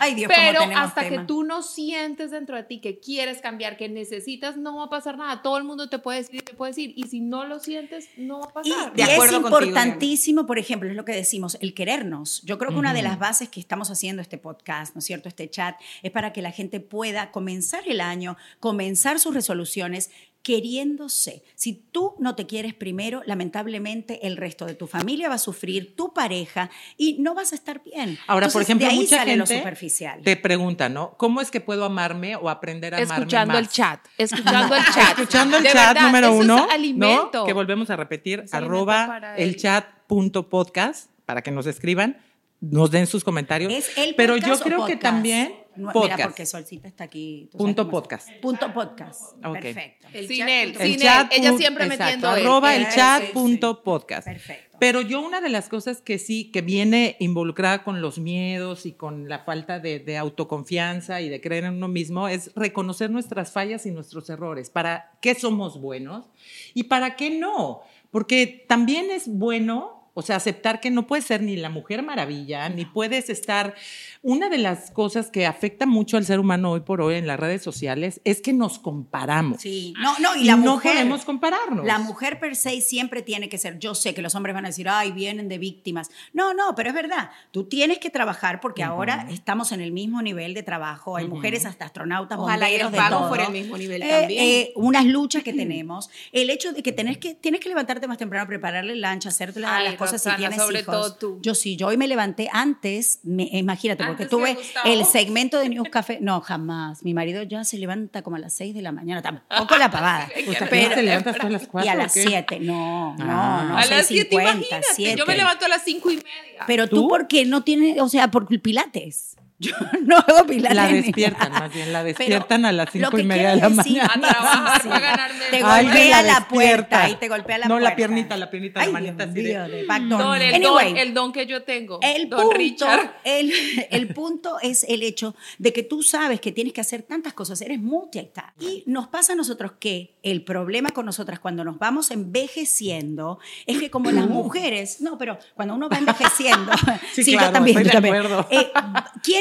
Ay, 0.00 0.14
Dios, 0.14 0.30
pero 0.34 0.60
hasta 0.76 1.02
que 1.02 1.10
tema. 1.10 1.26
tú 1.26 1.42
no 1.42 1.62
sientes 1.62 2.30
dentro 2.30 2.56
de 2.56 2.62
ti 2.62 2.80
que 2.80 3.00
quieres 3.00 3.40
cambiar, 3.40 3.76
que 3.76 3.88
necesitas, 3.88 4.56
no 4.56 4.76
va 4.76 4.84
a 4.84 4.88
pasar 4.90 5.18
nada. 5.18 5.42
Todo 5.42 5.58
el 5.58 5.64
mundo 5.64 5.88
te 5.88 5.98
puede 5.98 6.18
decir, 6.18 6.42
te 6.42 6.54
puede 6.54 6.70
decir, 6.70 6.92
y 6.96 7.04
si 7.04 7.20
no 7.20 7.44
lo 7.44 7.58
sientes, 7.58 8.08
no 8.16 8.40
va 8.40 8.46
a 8.46 8.62
Y, 8.64 8.70
pasar. 8.70 8.92
De 8.94 9.02
y 9.02 9.04
acuerdo 9.04 9.36
es 9.38 9.42
contigo, 9.42 9.60
importantísimo, 9.66 10.46
por 10.46 10.58
ejemplo, 10.58 10.88
es 10.88 10.96
lo 10.96 11.04
que 11.04 11.12
decimos, 11.12 11.58
el 11.60 11.74
querernos. 11.74 12.42
Yo 12.42 12.58
creo 12.58 12.70
que 12.70 12.78
una 12.78 12.94
de 12.94 13.02
las 13.02 13.18
bases 13.18 13.48
que 13.48 13.58
estamos 13.60 13.90
haciendo 13.90 14.22
este 14.22 14.38
podcast, 14.38 14.94
¿no 14.94 15.00
es 15.00 15.04
cierto? 15.04 15.28
Este 15.28 15.50
chat, 15.50 15.76
es 16.02 16.10
para 16.12 16.32
que 16.32 16.42
la 16.42 16.52
gente 16.52 16.80
pueda 16.80 17.30
comenzar 17.32 17.82
el 17.86 18.00
año, 18.00 18.36
comenzar 18.60 19.18
sus 19.18 19.34
resoluciones 19.34 20.10
queriéndose. 20.42 21.42
Si 21.54 21.74
tú 21.74 22.14
no 22.18 22.34
te 22.34 22.46
quieres 22.46 22.74
primero, 22.74 23.22
lamentablemente 23.26 24.26
el 24.26 24.36
resto 24.36 24.64
de 24.64 24.74
tu 24.74 24.86
familia 24.86 25.28
va 25.28 25.34
a 25.34 25.38
sufrir, 25.38 25.94
tu 25.94 26.14
pareja, 26.14 26.70
y 26.96 27.18
no 27.20 27.34
vas 27.34 27.52
a 27.52 27.54
estar 27.54 27.82
bien. 27.82 28.18
Ahora, 28.26 28.48
por 28.48 28.62
ejemplo, 28.62 28.86
de 28.86 28.92
ahí 28.92 29.00
mucha 29.00 29.16
sale 29.16 29.32
gente 29.32 29.54
lo 29.54 29.58
superficial. 29.58 30.22
te 30.22 30.36
pregunta, 30.36 30.88
¿no? 30.88 31.14
¿Cómo 31.16 31.40
es 31.40 31.50
que 31.50 31.60
puedo 31.60 31.84
amarme 31.84 32.36
o 32.36 32.48
aprender 32.48 32.94
a 32.94 32.98
amarme 32.98 33.14
escuchando 33.14 33.54
más? 33.54 33.62
el 33.62 33.68
chat, 33.68 34.00
escuchando 34.18 34.74
el 34.74 34.84
chat. 34.84 35.18
Escuchando 35.18 35.56
el 35.58 35.62
De 35.64 35.70
chat 35.70 35.94
verdad, 35.94 36.06
número 36.06 36.26
eso 36.28 36.36
es 36.36 36.44
uno, 36.44 36.66
alimento. 36.70 37.30
¿no? 37.32 37.44
Que 37.44 37.52
volvemos 37.52 37.90
a 37.90 37.96
repetir, 37.96 38.40
Es 38.40 38.54
arroba 38.54 39.06
para 39.06 39.36
el 39.36 39.56
chat 39.56 39.86
punto 40.06 40.48
podcast, 40.48 41.10
para 41.26 41.42
que 41.42 41.50
nos 41.50 41.66
escriban, 41.66 42.18
nos 42.60 42.90
den 42.90 43.06
sus 43.06 43.22
comentarios. 43.22 43.72
¿Es 43.72 43.96
el 43.98 44.14
Pero 44.14 44.36
yo 44.36 44.58
creo 44.58 44.86
que 44.86 44.96
también 44.96 45.52
No, 45.78 45.92
podcast. 45.92 46.16
Mira, 46.16 46.28
porque 46.28 46.46
Solcita 46.46 46.88
está 46.88 47.04
aquí. 47.04 47.48
Punto 47.56 47.88
podcast. 47.88 48.28
Punto 48.42 48.72
podcast. 48.74 49.34
Ok. 49.44 49.60
Perfecto. 49.60 50.08
Sin 50.26 50.48
él, 50.48 50.74
El 50.78 50.90
sin 50.90 51.00
chat 51.00 51.32
él. 51.32 51.38
Ella 51.40 51.56
siempre 51.56 51.84
exacto, 51.84 52.04
metiendo 52.04 52.36
él. 52.36 52.42
arroba 52.42 52.74
el 52.76 52.88
chat 52.88 53.22
sí, 53.22 53.30
punto 53.32 53.82
podcast. 53.82 54.26
Perfecto. 54.26 54.76
Pero 54.80 55.00
yo 55.00 55.20
una 55.20 55.40
de 55.40 55.48
las 55.48 55.68
cosas 55.68 56.00
que 56.00 56.18
sí, 56.18 56.50
que 56.50 56.62
viene 56.62 57.16
involucrada 57.18 57.82
con 57.82 58.00
los 58.00 58.18
miedos 58.18 58.86
y 58.86 58.92
con 58.92 59.28
la 59.28 59.40
falta 59.40 59.80
de, 59.80 59.98
de 59.98 60.16
autoconfianza 60.16 61.20
y 61.20 61.28
de 61.28 61.40
creer 61.40 61.64
en 61.64 61.74
uno 61.74 61.88
mismo 61.88 62.28
es 62.28 62.52
reconocer 62.54 63.10
nuestras 63.10 63.52
fallas 63.52 63.86
y 63.86 63.90
nuestros 63.90 64.30
errores. 64.30 64.70
¿Para 64.70 65.12
qué 65.20 65.34
somos 65.34 65.80
buenos 65.80 66.26
y 66.74 66.84
para 66.84 67.16
qué 67.16 67.30
no? 67.30 67.82
Porque 68.10 68.64
también 68.68 69.10
es 69.10 69.28
bueno 69.28 69.97
O 70.18 70.22
sea, 70.22 70.34
aceptar 70.34 70.80
que 70.80 70.90
no 70.90 71.06
puedes 71.06 71.24
ser 71.26 71.42
ni 71.42 71.54
la 71.56 71.70
mujer 71.70 72.02
maravilla, 72.02 72.68
ni 72.68 72.84
puedes 72.84 73.30
estar... 73.30 73.74
Una 74.20 74.48
de 74.48 74.58
las 74.58 74.90
cosas 74.90 75.30
que 75.30 75.46
afecta 75.46 75.86
mucho 75.86 76.16
al 76.16 76.24
ser 76.24 76.40
humano 76.40 76.72
hoy 76.72 76.80
por 76.80 77.00
hoy 77.00 77.14
en 77.14 77.28
las 77.28 77.38
redes 77.38 77.62
sociales 77.62 78.20
es 78.24 78.40
que 78.42 78.52
nos 78.52 78.80
comparamos. 78.80 79.60
Sí, 79.60 79.94
no, 80.00 80.18
no, 80.18 80.34
y 80.34 80.42
la 80.44 80.56
no 80.56 80.72
mujer. 80.72 80.94
podemos 80.94 81.24
compararnos. 81.24 81.86
La 81.86 81.98
mujer 82.00 82.40
per 82.40 82.56
se 82.56 82.80
siempre 82.80 83.22
tiene 83.22 83.48
que 83.48 83.58
ser. 83.58 83.78
Yo 83.78 83.94
sé 83.94 84.14
que 84.14 84.20
los 84.22 84.34
hombres 84.34 84.54
van 84.54 84.64
a 84.64 84.68
decir, 84.70 84.88
ay, 84.88 85.12
vienen 85.12 85.48
de 85.48 85.58
víctimas. 85.58 86.10
No, 86.32 86.52
no, 86.52 86.74
pero 86.74 86.88
es 86.88 86.96
verdad. 86.96 87.30
Tú 87.52 87.68
tienes 87.68 87.98
que 87.98 88.10
trabajar 88.10 88.58
porque 88.60 88.82
ahora 88.82 89.28
estamos 89.30 89.70
en 89.70 89.80
el 89.80 89.92
mismo 89.92 90.20
nivel 90.20 90.52
de 90.52 90.64
trabajo. 90.64 91.16
Hay 91.16 91.28
mujeres 91.28 91.64
hasta 91.64 91.84
astronautas, 91.84 92.38
Ojalá 92.40 92.68
y 92.70 92.74
el 92.74 92.82
bomberos, 92.82 92.92
de 92.92 92.98
pago 92.98 93.18
todo. 93.20 93.28
fuera 93.28 93.44
el 93.46 93.52
mismo 93.52 93.78
nivel 93.78 94.02
Eh, 94.02 94.08
también. 94.20 94.44
eh, 94.44 94.72
unas 94.74 95.04
luchas 95.06 95.44
que 95.44 95.52
tenemos. 95.52 96.10
El 96.32 96.50
hecho 96.50 96.72
de 96.72 96.82
que 96.82 96.90
tenés 96.90 97.18
que, 97.18 97.34
tienes 97.36 97.60
que 97.60 97.68
levantarte 97.68 98.08
más 98.08 98.18
temprano, 98.18 98.48
prepararle 98.48 98.94
el 98.94 99.00
lunch, 99.00 99.26
hacerte 99.28 99.60
las 99.60 99.94
cosas 99.94 100.07
si 100.10 100.28
Roxana, 100.28 100.36
tienes 100.36 100.58
sobre 100.60 100.80
hijos. 100.80 100.94
todo 100.94 101.14
tú. 101.14 101.38
Yo 101.42 101.54
sí, 101.54 101.76
yo 101.76 101.88
hoy 101.88 101.96
me 101.96 102.06
levanté 102.08 102.48
antes, 102.52 103.20
me- 103.22 103.48
imagínate, 103.52 104.04
porque 104.04 104.24
Antes 104.24 104.26
que 104.26 104.30
tuve 104.30 104.56
el 104.84 105.04
segmento 105.04 105.58
de 105.58 105.68
News 105.68 105.88
Café. 105.90 106.18
No, 106.20 106.40
jamás. 106.40 107.02
Mi 107.04 107.14
marido 107.14 107.42
ya 107.42 107.64
se 107.64 107.78
levanta 107.78 108.22
como 108.22 108.36
a 108.36 108.38
las 108.38 108.52
6 108.54 108.74
de 108.74 108.82
la 108.82 108.92
mañana, 108.92 109.20
tampoco 109.22 109.76
la 109.76 109.90
pavada. 109.90 110.28
¿Usted 110.46 110.66
Pero- 110.70 110.94
te 110.94 111.02
levantas 111.02 111.36
todas 111.36 111.52
las 111.52 111.66
cuatro 111.66 111.86
y 111.86 111.92
a 111.92 111.94
las 111.94 112.12
qué? 112.14 112.22
7, 112.22 112.60
no, 112.60 113.16
no, 113.16 113.24
Ah. 113.28 113.66
no, 113.68 113.76
a 113.78 113.84
las 113.86 114.06
7, 114.06 114.28
6:50, 114.30 114.40
imagínate. 114.56 114.86
Yo 114.88 114.94
7. 114.94 115.24
me 115.26 115.36
levanto 115.36 115.64
a 115.64 115.68
las 115.68 115.82
5 115.84 116.10
y 116.10 116.16
media. 116.16 116.64
Pero 116.66 116.88
tú, 116.88 116.96
¿Tú? 117.02 117.08
¿por 117.08 117.28
qué 117.28 117.44
no 117.44 117.62
tienes, 117.62 118.00
o 118.00 118.08
sea, 118.08 118.30
por 118.30 118.46
pilates? 118.60 119.36
Yo 119.60 119.72
no 120.04 120.16
hago 120.18 120.46
pilates. 120.46 120.76
La 120.76 120.86
despiertan, 120.86 121.50
más 121.52 121.72
bien, 121.74 121.92
la 121.92 122.02
Pero 122.04 122.16
despiertan 122.18 122.64
a 122.64 122.70
las 122.72 122.90
cinco 122.92 123.18
y 123.18 123.24
media 123.24 123.50
de 123.50 123.56
la 123.56 123.68
decir- 123.68 123.76
mañana. 123.76 124.12
A 124.14 124.20
trabajar 124.20 124.82
para 124.88 125.00
ganarme 125.00 125.44
Te 125.50 125.62
golpea 125.62 126.22
la, 126.22 126.48
puerta 126.48 127.08
y 127.08 127.14
te 127.16 127.28
golpea 127.28 127.58
la 127.58 127.66
No, 127.66 127.74
puerta. 127.74 127.90
la 127.90 127.96
piernita, 127.96 128.36
la 128.36 128.50
piernita, 128.50 128.80
la 128.80 128.86
Ay, 128.86 128.92
manita 128.92 129.26
Dios 129.26 129.56
así 129.56 129.74
de-. 129.82 129.86
No, 130.02 130.34
el, 130.36 130.54
Anyway, 130.54 130.88
don, 130.90 130.96
el 130.98 131.14
don 131.14 131.32
que 131.32 131.46
yo 131.46 131.64
tengo. 131.64 131.98
el 132.02 132.28
don 132.28 132.40
punto, 132.42 132.56
Richard. 132.56 133.14
el, 133.24 133.52
el 133.90 134.08
punto 134.14 134.58
es 134.62 134.84
el 134.84 135.02
hecho 135.02 135.34
de 135.58 135.72
que 135.72 135.82
tú 135.82 136.02
sabes 136.04 136.40
que 136.40 136.52
tienes 136.52 136.72
que 136.72 136.80
hacer 136.80 137.02
tantas 137.02 137.32
cosas, 137.32 137.60
eres 137.60 137.80
multitask. 137.80 138.52
Y 138.62 138.84
nos 138.86 139.08
pasa 139.08 139.32
a 139.32 139.36
nosotros 139.36 139.72
que 139.80 140.14
el 140.22 140.44
problema 140.44 140.90
con 140.90 141.04
nosotras 141.04 141.40
cuando 141.40 141.64
nos 141.64 141.78
vamos 141.78 142.10
envejeciendo 142.12 143.38
es 143.66 143.78
que 143.78 143.90
como 143.90 144.10
las 144.10 144.28
mujeres, 144.28 145.00
no, 145.00 145.18
pero 145.18 145.38
cuando 145.54 145.74
uno 145.74 145.88
va 145.88 145.98
envejeciendo, 145.98 146.72
Sí, 147.12 147.24
sí, 147.24 147.32
claro, 147.32 147.48
yo 147.48 147.52
también, 147.52 147.78
estoy 147.78 147.84
yo 147.84 148.00
de 148.00 148.08
también, 148.08 148.16
acuerdo. 148.26 148.46
eh, 148.50 148.70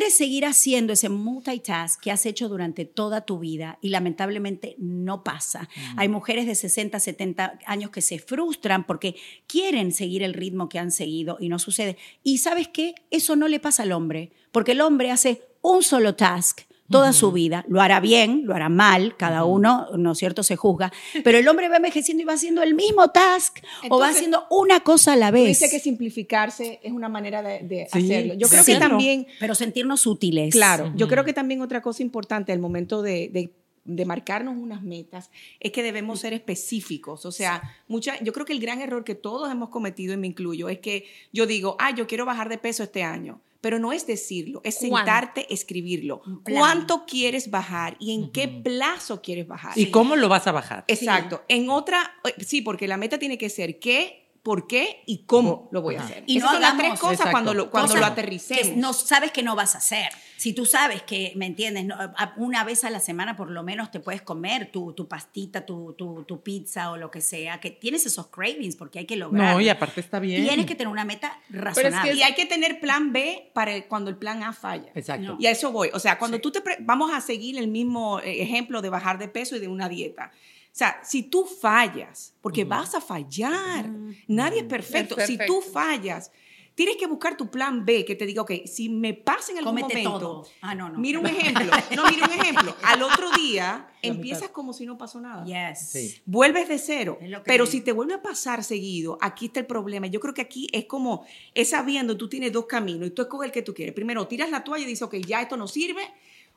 seguir 0.09 0.45
haciendo 0.45 0.93
ese 0.93 1.09
multitask 1.09 2.01
que 2.01 2.11
has 2.11 2.25
hecho 2.25 2.49
durante 2.49 2.85
toda 2.85 3.21
tu 3.21 3.39
vida 3.39 3.77
y 3.81 3.89
lamentablemente 3.89 4.75
no 4.77 5.23
pasa. 5.23 5.63
Mm. 5.63 5.99
Hay 5.99 6.09
mujeres 6.09 6.45
de 6.45 6.55
60, 6.55 6.99
70 6.99 7.59
años 7.65 7.91
que 7.91 8.01
se 8.01 8.19
frustran 8.19 8.85
porque 8.85 9.15
quieren 9.47 9.91
seguir 9.91 10.23
el 10.23 10.33
ritmo 10.33 10.69
que 10.69 10.79
han 10.79 10.91
seguido 10.91 11.37
y 11.39 11.49
no 11.49 11.59
sucede. 11.59 11.97
Y 12.23 12.39
sabes 12.39 12.67
qué? 12.67 12.95
Eso 13.11 13.35
no 13.35 13.47
le 13.47 13.59
pasa 13.59 13.83
al 13.83 13.91
hombre, 13.91 14.31
porque 14.51 14.73
el 14.73 14.81
hombre 14.81 15.11
hace 15.11 15.41
un 15.61 15.83
solo 15.83 16.15
task 16.15 16.61
toda 16.89 17.11
su 17.13 17.31
vida, 17.31 17.65
lo 17.67 17.81
hará 17.81 17.99
bien, 17.99 18.43
lo 18.45 18.55
hará 18.55 18.69
mal, 18.69 19.15
cada 19.17 19.43
uno, 19.45 19.87
¿no 19.97 20.13
es 20.13 20.17
cierto?, 20.17 20.43
se 20.43 20.55
juzga, 20.55 20.91
pero 21.23 21.37
el 21.37 21.47
hombre 21.47 21.67
va 21.69 21.77
envejeciendo 21.77 22.23
y 22.23 22.25
va 22.25 22.33
haciendo 22.33 22.63
el 22.63 22.73
mismo 22.75 23.09
task 23.09 23.57
o 23.59 23.61
va 23.63 23.83
Entonces, 23.83 24.15
haciendo 24.15 24.45
una 24.49 24.79
cosa 24.81 25.13
a 25.13 25.15
la 25.15 25.31
vez. 25.31 25.47
dices 25.47 25.69
que 25.69 25.79
simplificarse 25.79 26.79
es 26.81 26.91
una 26.91 27.09
manera 27.09 27.41
de, 27.41 27.59
de 27.63 27.87
Sí, 27.91 28.05
hacerlo. 28.11 28.33
Yo 28.35 28.47
creo 28.47 28.63
que 28.65 28.71
hacerlo. 28.73 28.89
también, 28.89 29.27
pero 29.39 29.53
sentirnos 29.55 30.05
útiles. 30.07 30.53
claro, 30.53 30.91
yo 30.95 31.07
creo 31.07 31.25
que 31.25 31.33
también 31.33 31.61
otra 31.61 31.81
cosa 31.81 32.01
importante 32.03 32.51
al 32.51 32.59
momento 32.59 33.01
de, 33.01 33.29
de- 33.33 33.51
de 33.89 34.03
marcarnos 34.05 34.57
unas 34.57 34.81
metas 34.83 35.29
es 35.61 35.71
que 35.71 35.81
debemos 35.81 36.19
ser 36.19 36.33
específicos. 36.33 37.25
O 37.25 37.31
sea, 37.31 37.61
mucha, 37.87 38.21
yo 38.21 38.33
creo 38.33 38.45
que 38.45 38.51
el 38.51 38.59
gran 38.59 38.81
error 38.81 39.05
que 39.05 39.15
todos 39.15 39.49
hemos 39.49 39.69
cometido, 39.69 40.13
y 40.13 40.17
me 40.17 40.27
incluyo, 40.27 40.67
es 40.67 40.79
que 40.79 41.05
yo 41.31 41.45
digo, 41.47 41.77
ah, 41.79 41.95
yo 41.95 42.05
quiero 42.05 42.25
bajar 42.25 42.49
de 42.49 42.57
peso 42.57 42.83
este 42.83 43.03
año. 43.03 43.39
Pero 43.67 43.79
no 43.79 43.91
es 43.91 44.07
decirlo, 44.07 44.61
es 44.63 44.77
¿Cuándo? 44.77 44.95
sentarte, 44.95 45.53
escribirlo. 45.53 46.21
¿Cuánto 46.45 47.05
quieres 47.05 47.51
bajar 47.51 47.97
y 47.99 48.13
en 48.13 48.31
qué 48.31 48.47
plazo 48.47 49.21
quieres 49.21 49.45
bajar? 49.45 49.77
¿Y 49.77 49.91
cómo 49.91 50.15
lo 50.15 50.29
vas 50.29 50.47
a 50.47 50.53
bajar? 50.53 50.85
Exacto. 50.87 51.43
En 51.49 51.69
otra, 51.69 52.13
eh, 52.23 52.33
sí, 52.45 52.61
porque 52.61 52.87
la 52.87 52.95
meta 52.95 53.19
tiene 53.19 53.37
que 53.37 53.49
ser 53.49 53.77
qué, 53.77 54.26
por 54.47 54.65
qué 54.65 55.03
y 55.05 55.25
cómo 55.25 55.67
lo 55.73 55.81
voy 55.81 55.95
a 55.95 56.01
hacer. 56.03 56.23
Y 56.25 56.37
Esas 56.37 56.51
no 56.51 56.53
son 56.53 56.61
las 56.61 56.77
tres 56.77 56.91
cosas 56.91 57.11
Exacto. 57.15 57.31
cuando 57.31 57.53
lo, 57.53 57.69
cuando 57.69 57.89
Cosas 57.89 57.99
lo 57.99 58.05
que 58.15 58.21
aterricemos. 58.21 58.77
no 58.77 58.93
sabes 58.93 59.33
que 59.33 59.43
no 59.43 59.57
vas 59.57 59.75
a 59.75 59.79
hacer. 59.79 60.07
Si 60.37 60.53
tú 60.53 60.65
sabes 60.65 61.03
que, 61.03 61.33
¿me 61.35 61.45
entiendes? 61.47 61.83
No, 61.83 61.97
una 62.37 62.63
vez 62.63 62.85
a 62.85 62.89
la 62.89 63.01
semana 63.01 63.35
por 63.35 63.51
lo 63.51 63.61
menos 63.61 63.91
te 63.91 63.99
puedes 63.99 64.21
comer 64.21 64.71
tu, 64.71 64.93
tu 64.93 65.05
pastita, 65.09 65.65
tu, 65.65 65.91
tu, 65.97 66.23
tu 66.23 66.41
pizza 66.43 66.91
o 66.91 66.95
lo 66.95 67.11
que 67.11 67.19
sea, 67.19 67.59
que 67.59 67.71
tienes 67.71 68.05
esos 68.05 68.27
cravings 68.27 68.77
porque 68.77 68.99
hay 68.99 69.05
que 69.05 69.17
lograr. 69.17 69.55
No, 69.55 69.59
y 69.59 69.67
aparte 69.67 69.99
está 69.99 70.19
bien. 70.19 70.45
Tienes 70.47 70.65
que 70.65 70.75
tener 70.75 70.87
una 70.93 71.03
meta 71.03 71.37
es 71.49 71.55
que 71.55 71.61
razonable. 71.61 72.13
y 72.13 72.23
hay 72.23 72.33
que 72.33 72.45
tener 72.45 72.79
plan 72.79 73.11
B 73.11 73.51
para 73.53 73.85
cuando 73.89 74.09
el 74.09 74.15
plan 74.15 74.43
A 74.43 74.53
falla. 74.53 74.91
Exacto. 74.95 75.33
No. 75.33 75.37
Y 75.41 75.47
a 75.47 75.51
eso 75.51 75.73
voy. 75.73 75.89
O 75.93 75.99
sea, 75.99 76.17
cuando 76.17 76.39
tú 76.39 76.51
te... 76.51 76.61
pre- 76.61 76.77
Vamos 76.79 77.11
a 77.13 77.19
seguir 77.19 77.57
el 77.57 77.67
mismo 77.67 78.21
eh, 78.21 78.41
ejemplo 78.43 78.81
de 78.81 78.87
bajar 78.89 79.17
de 79.17 79.27
peso 79.27 79.57
y 79.57 79.59
de 79.59 79.67
una 79.67 79.89
dieta. 79.89 80.31
O 80.77 80.79
sea, 80.79 81.01
si 81.03 81.23
tú 81.23 81.43
fallas, 81.43 82.35
porque 82.39 82.63
vas 82.63 82.93
a 82.93 83.01
fallar, 83.01 83.89
nadie 84.27 84.59
es 84.59 84.65
perfecto. 84.65 85.17
Es 85.17 85.25
Si 85.25 85.35
tú 85.35 85.59
fallas, 85.59 86.31
tienes 86.75 86.97
que 86.97 87.07
buscar 87.07 87.35
tu 87.35 87.49
plan 87.49 87.83
B 87.83 88.05
que 88.05 88.13
te 88.13 88.27
diga, 88.27 88.43
ok, 88.43 88.51
si 88.65 88.87
me 88.87 89.15
pasa 89.15 89.53
en 89.53 89.57
algún 89.57 89.73
Cómete 89.73 90.03
momento... 90.03 90.19
todo. 90.19 90.47
Ah, 90.61 90.75
no, 90.75 90.89
no. 90.89 90.99
Mira 90.99 91.17
un 91.17 91.25
ejemplo. 91.25 91.65
No, 91.95 92.03
mira 92.11 92.27
un 92.27 92.31
ejemplo. 92.31 92.75
Al 92.83 93.01
otro 93.01 93.31
día 93.31 93.89
empiezas 94.03 94.49
como 94.49 94.71
si 94.71 94.85
no 94.85 94.99
pasó 94.99 95.19
nada. 95.19 95.43
Yes. 95.45 95.89
Sí. 95.89 96.21
Vuelves 96.27 96.69
de 96.69 96.77
cero. 96.77 97.17
Pero 97.43 97.65
si 97.65 97.81
te 97.81 97.91
vuelve 97.91 98.13
a 98.13 98.21
pasar 98.21 98.63
seguido, 98.63 99.17
aquí 99.19 99.47
está 99.47 99.61
el 99.61 99.65
problema. 99.65 100.05
Yo 100.05 100.19
creo 100.19 100.35
que 100.35 100.43
aquí 100.43 100.67
es 100.71 100.85
como, 100.85 101.25
es 101.55 101.71
sabiendo, 101.71 102.15
tú 102.17 102.29
tienes 102.29 102.53
dos 102.53 102.67
caminos 102.67 103.07
y 103.07 103.09
tú 103.09 103.23
escoges 103.23 103.47
el 103.47 103.51
que 103.51 103.63
tú 103.63 103.73
quieres. 103.73 103.95
Primero, 103.95 104.27
tiras 104.27 104.51
la 104.51 104.63
toalla 104.63 104.83
y 104.83 104.87
dices, 104.87 105.01
ok, 105.01 105.15
ya 105.25 105.41
esto 105.41 105.57
no 105.57 105.67
sirve. 105.67 106.03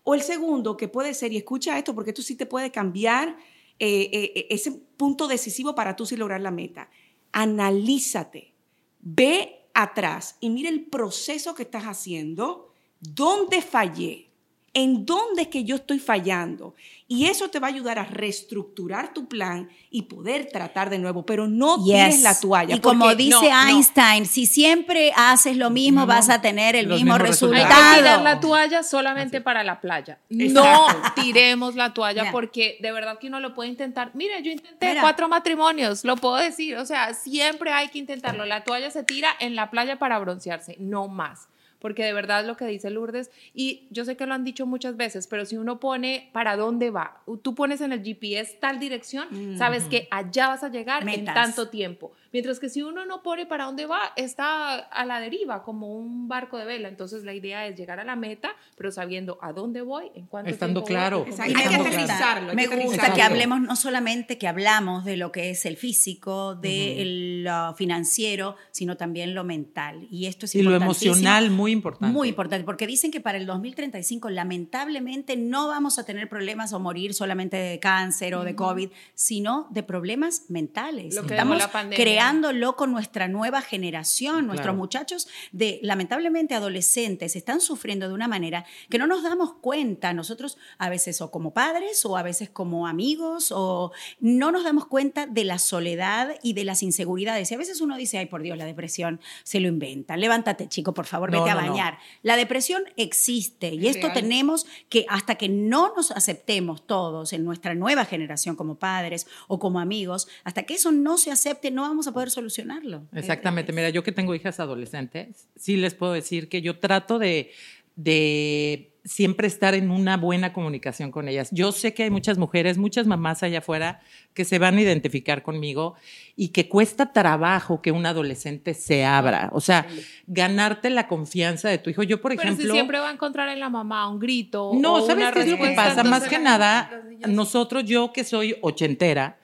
O 0.05 0.15
el 0.15 0.21
segundo, 0.21 0.77
que 0.77 0.89
puede 0.89 1.15
ser, 1.15 1.33
y 1.33 1.39
escucha 1.39 1.79
esto, 1.79 1.95
porque 1.95 2.11
esto 2.11 2.21
sí 2.21 2.35
te 2.35 2.45
puede 2.45 2.71
cambiar 2.71 3.39
eh, 3.81 4.11
eh, 4.13 4.47
ese 4.51 4.71
punto 4.71 5.27
decisivo 5.27 5.75
para 5.75 5.97
tú 5.97 6.07
sí 6.07 6.17
lograr 6.17 6.41
la 6.41 6.51
meta. 6.51 6.91
Analízate. 7.33 8.55
Ve 9.01 9.69
atrás 9.75 10.37
y 10.41 10.51
mira 10.51 10.69
el 10.69 10.85
proceso 10.85 11.55
que 11.55 11.63
estás 11.63 11.85
haciendo. 11.85 12.73
¿Dónde 13.01 13.63
fallé? 13.63 14.30
¿En 14.73 15.05
dónde 15.05 15.43
es 15.43 15.49
que 15.49 15.65
yo 15.65 15.75
estoy 15.77 15.99
fallando? 15.99 16.77
Y 17.09 17.27
eso 17.27 17.51
te 17.51 17.59
va 17.59 17.67
a 17.67 17.71
ayudar 17.71 17.99
a 17.99 18.05
reestructurar 18.05 19.13
tu 19.13 19.27
plan 19.27 19.69
y 19.91 20.03
poder 20.03 20.47
tratar 20.47 20.91
de 20.91 20.99
nuevo, 21.01 21.27
pero 21.27 21.49
no 21.49 21.83
tires 21.83 22.15
Yes. 22.15 22.23
la 22.23 22.39
toalla. 22.39 22.77
Y 22.77 22.81
como 22.81 23.13
dice 23.17 23.31
no, 23.31 23.43
no. 23.43 23.69
Einstein, 23.69 24.27
si 24.27 24.47
siempre 24.47 25.13
haces 25.17 25.57
lo 25.57 25.71
mismo, 25.71 26.07
vas 26.07 26.29
a 26.29 26.41
tener 26.41 26.77
el 26.77 26.87
mismo 26.87 27.19
resultado. 27.19 27.65
Hay 27.67 27.95
que 27.95 27.99
tirar 27.99 28.23
la 28.23 28.39
toalla 28.39 28.85
solamente 28.85 29.41
para 29.41 29.65
la 29.65 29.81
playa. 29.81 30.21
Exacto. 30.31 30.63
No 30.63 31.13
tiremos 31.17 31.75
la 31.75 31.93
toalla 31.93 32.31
porque 32.31 32.79
de 32.81 32.93
verdad 32.93 33.19
que 33.19 33.27
uno 33.27 33.41
lo 33.41 33.55
puede 33.55 33.71
intentar. 33.71 34.13
Mire, 34.15 34.41
yo 34.45 34.53
intenté 34.53 34.91
Mira. 34.91 35.01
cuatro 35.01 35.29
matrimonios, 35.29 36.05
lo 36.05 36.15
puedo 36.17 36.37
decir. 36.37 36.77
O 36.77 36.87
sea, 36.87 37.13
siempre 37.15 37.73
hay 37.73 37.89
que 37.89 37.99
intentarlo. 37.99 38.45
La 38.45 38.63
toalla 38.63 38.93
se 38.93 39.03
tira 39.03 39.31
en 39.41 39.57
la 39.57 39.69
playa 39.69 39.99
para 39.99 40.17
broncearse, 40.21 40.77
no 40.79 41.09
más. 41.09 41.49
Porque 41.81 42.05
de 42.05 42.13
verdad 42.13 42.47
lo 42.47 42.57
que 42.57 42.67
dice 42.67 42.91
Lourdes, 42.91 43.31
y 43.55 43.89
yo 43.91 44.05
sé 44.05 44.17
que 44.17 44.27
lo 44.27 44.35
han 44.35 44.45
dicho 44.45 44.67
muchas 44.67 44.97
veces, 44.97 45.27
pero 45.27 45.45
si 45.47 45.57
uno 45.57 45.81
pone 45.81 46.31
para 46.33 46.57
dónde 46.57 46.91
va, 46.91 47.23
tú 47.43 47.55
pones 47.55 47.81
en 47.81 47.93
el 47.93 48.03
GPS 48.03 48.59
tal 48.61 48.79
dirección, 48.79 49.57
sabes 49.57 49.85
que 49.85 50.07
allá 50.11 50.49
vas 50.49 50.63
a 50.63 50.69
llegar 50.69 51.09
en 51.09 51.25
tanto 51.25 51.69
tiempo. 51.69 52.13
Mientras 52.33 52.61
que 52.61 52.69
si 52.69 52.83
uno 52.83 53.05
no 53.05 53.23
pone 53.23 53.47
para 53.47 53.65
dónde 53.65 53.87
va, 53.87 54.13
está 54.17 54.75
a 54.77 55.05
la 55.05 55.21
deriva, 55.21 55.63
como 55.63 55.95
un 55.95 56.29
barco 56.29 56.59
de 56.59 56.65
vela. 56.65 56.89
Entonces 56.89 57.25
la 57.25 57.35
idea 57.35 57.67
es 57.67 57.77
llegar 57.77 57.99
a 57.99 58.05
la 58.05 58.15
meta, 58.15 58.51
pero 58.77 58.93
sabiendo 58.93 59.39
a 59.43 59.53
dónde 59.53 59.83
voy, 59.83 60.11
en 60.15 60.27
cuánto 60.27 60.51
Estando 60.51 60.85
tiempo 60.85 61.01
voy, 61.01 61.25
claro. 61.27 61.27
y 61.27 61.31
cómo 61.31 61.33
Exacto. 61.33 61.51
Y 61.51 61.55
me 61.55 61.63
Hay 61.63 61.69
que 61.69 61.75
aterrizarlo, 61.75 62.55
me 62.55 62.67
gusta 62.67 62.77
aterrizarlo. 62.77 63.15
que 63.15 63.23
hablemos 63.23 63.61
no 63.61 63.77
solamente 63.77 64.39
que 64.39 64.47
hablamos 64.47 65.05
de 65.05 65.17
lo 65.17 65.33
que 65.33 65.51
es 65.51 65.67
el 65.67 65.77
físico, 65.77 66.55
de 66.55 67.03
el, 67.03 67.49
uh, 67.49 67.75
financiero, 67.75 68.57
sino 68.71 68.97
también 68.97 69.35
lo 69.35 69.43
mental. 69.43 70.07
Y 70.11 70.27
esto 70.27 70.47
es 70.47 70.55
Y 70.55 70.63
lo 70.63 70.75
emocional, 70.75 71.51
muy 71.51 71.73
importante. 71.73 72.13
Muy 72.13 72.29
importante, 72.29 72.65
porque 72.65 72.87
dicen 72.87 73.11
que 73.11 73.21
para 73.21 73.39
el 73.39 73.47
2035 73.47 74.31
lamentablemente 74.31 75.37
no 75.37 75.69
vamos 75.69 75.99
a 75.99 76.05
tener 76.05 76.29
problemas 76.29 76.73
o 76.73 76.79
morir 76.79 77.15
solamente 77.15 77.57
de 77.57 77.81
cáncer 77.81 78.35
o 78.35 78.45
de 78.45 78.55
COVID, 78.55 78.91
sino 79.15 79.67
de 79.71 79.83
problemas 79.83 80.45
mentales. 80.49 81.15
Lo 81.15 81.23
que 81.23 81.35
Estamos 81.35 81.59
la 81.59 81.73
pandemia. 81.73 81.97
Creándolo 82.21 82.77
con 82.77 82.93
nuestra 82.93 83.29
nueva 83.29 83.63
generación. 83.63 84.47
Nuestros 84.47 84.61
Claro. 84.67 84.79
muchachos 84.79 85.29
de 85.53 85.79
lamentablemente 85.83 86.55
adolescentes 86.55 87.35
están 87.37 87.61
sufriendo 87.61 88.09
de 88.09 88.15
una 88.15 88.29
manera 88.29 88.65
que 88.91 88.99
no 88.99 89.07
nos 89.07 89.23
damos 89.23 89.55
cuenta 89.55 90.13
nosotros 90.13 90.59
a 90.79 90.89
veces 90.91 91.21
o 91.21 91.31
como 91.31 91.53
padres 91.53 92.05
o 92.05 92.17
a 92.17 92.23
veces 92.23 92.51
como 92.51 92.87
amigos 92.87 93.53
o 93.57 93.93
no 94.21 94.53
nos 94.53 94.65
damos 94.65 94.87
cuenta 94.87 95.27
de 95.27 95.45
la 95.45 95.59
soledad 95.59 96.35
y 96.43 96.53
de 96.53 96.65
las 96.65 96.83
inseguridades. 96.83 97.51
Y 97.51 97.55
a 97.55 97.59
veces 97.59 97.81
uno 97.81 97.97
dice, 97.97 98.19
ay 98.19 98.27
por 98.27 98.43
Dios, 98.43 98.59
la 98.59 98.65
depresión 98.67 99.21
se 99.43 99.61
lo 99.61 99.69
inventan. 99.69 100.21
Levántate, 100.21 100.69
chico, 100.69 100.93
por 100.95 101.07
favor, 101.07 101.31
No, 101.33 101.43
vete 101.43 101.55
no, 101.55 101.59
a 101.59 101.63
no. 101.63 101.71
bañar. 101.73 101.99
La 102.23 102.37
depresión 102.37 102.83
existe 102.97 103.75
y 103.75 103.87
Es 103.89 103.97
esto 103.97 104.09
real. 104.09 104.21
tenemos 104.21 104.67
que 104.89 105.07
hasta 105.09 105.37
que 105.37 105.49
no 105.49 105.95
nos 105.97 106.11
aceptemos 106.11 106.87
todos 106.87 107.33
en 107.33 107.45
nuestra 107.45 107.75
nueva 107.75 108.05
generación 108.05 108.57
como 108.57 108.75
padres 108.77 109.27
o 109.49 109.59
como 109.59 109.81
amigos, 109.81 110.29
hasta 110.45 110.65
que 110.65 110.75
eso 110.75 110.93
no 110.93 111.17
se 111.19 111.31
acepte, 111.31 111.71
no 111.71 111.83
vamos 111.83 112.07
a 112.07 112.10
a 112.11 112.13
poder 112.13 112.31
solucionarlo. 112.31 113.07
Exactamente. 113.13 113.73
Mira, 113.73 113.91
yo 113.91 114.03
que 114.03 114.13
tengo 114.13 114.35
hijas 114.35 114.61
adolescentes, 114.61 115.49
sí 115.57 115.77
les 115.77 115.95
puedo 115.95 116.13
decir 116.13 116.49
que 116.49 116.63
yo 116.63 116.79
trato 116.79 117.19
de, 117.19 117.51
de 117.97 118.91
siempre 119.05 119.47
estar 119.47 119.75
en 119.75 119.91
una 119.91 120.17
buena 120.17 120.53
comunicación 120.53 121.11
con 121.11 121.29
ellas. 121.29 121.49
Yo 121.53 121.73
sé 121.73 121.95
que 121.95 122.05
hay 122.05 122.11
muchas 122.11 122.39
mujeres, 122.39 122.79
muchas 122.79 123.07
mamás 123.07 123.43
allá 123.43 123.59
afuera 123.59 124.01
que 124.35 124.45
se 124.45 124.59
van 124.59 124.77
a 124.77 124.83
identificar 124.83 125.43
conmigo 125.43 125.95
y 126.37 126.49
que 126.49 126.69
cuesta 126.69 127.13
trabajo 127.13 127.83
que 127.83 127.93
un 127.93 128.07
adolescente 128.07 128.75
se 128.75 129.05
abra. 129.05 129.51
O 129.53 129.61
sea, 129.61 129.87
ganarte 130.27 130.91
la 130.91 131.09
confianza 131.09 131.69
de 131.69 131.79
tu 131.79 131.91
hijo. 131.91 132.03
Yo, 132.03 132.21
por 132.21 132.31
Pero 132.33 132.43
ejemplo... 132.43 132.67
si 132.67 132.73
siempre 132.73 132.99
va 132.99 133.09
a 133.09 133.13
encontrar 133.13 133.49
en 133.49 133.61
la 133.61 133.69
mamá 133.69 134.09
un 134.09 134.19
grito. 134.19 134.73
No, 134.75 134.97
o 134.97 135.07
¿sabes 135.07 135.25
una 135.25 135.33
qué 135.33 135.41
es 135.41 135.49
lo 135.49 135.59
que 135.59 135.73
pasa? 135.75 136.05
Más 136.05 136.29
que 136.29 136.39
nada, 136.39 137.03
nosotros, 137.27 137.85
yo 137.85 138.13
que 138.13 138.25
soy 138.25 138.57
ochentera, 138.61 139.39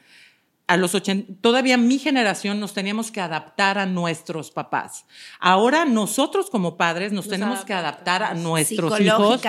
a 0.69 0.77
los 0.77 0.95
ochenta, 0.97 1.33
todavía 1.41 1.77
mi 1.77 1.99
generación 1.99 2.59
nos 2.59 2.75
teníamos 2.75 3.13
que 3.13 3.21
adaptar 3.21 3.79
a 3.79 3.87
nuestros 3.87 4.51
papás. 4.51 5.07
Ahora 5.39 5.85
nosotros 5.85 6.51
como 6.51 6.77
padres 6.77 7.13
nos, 7.13 7.27
Nos 7.27 7.31
tenemos 7.33 7.65
que 7.65 7.73
adaptar 7.73 8.23
a 8.25 8.35
nuestros 8.35 9.01
hijos 9.01 9.41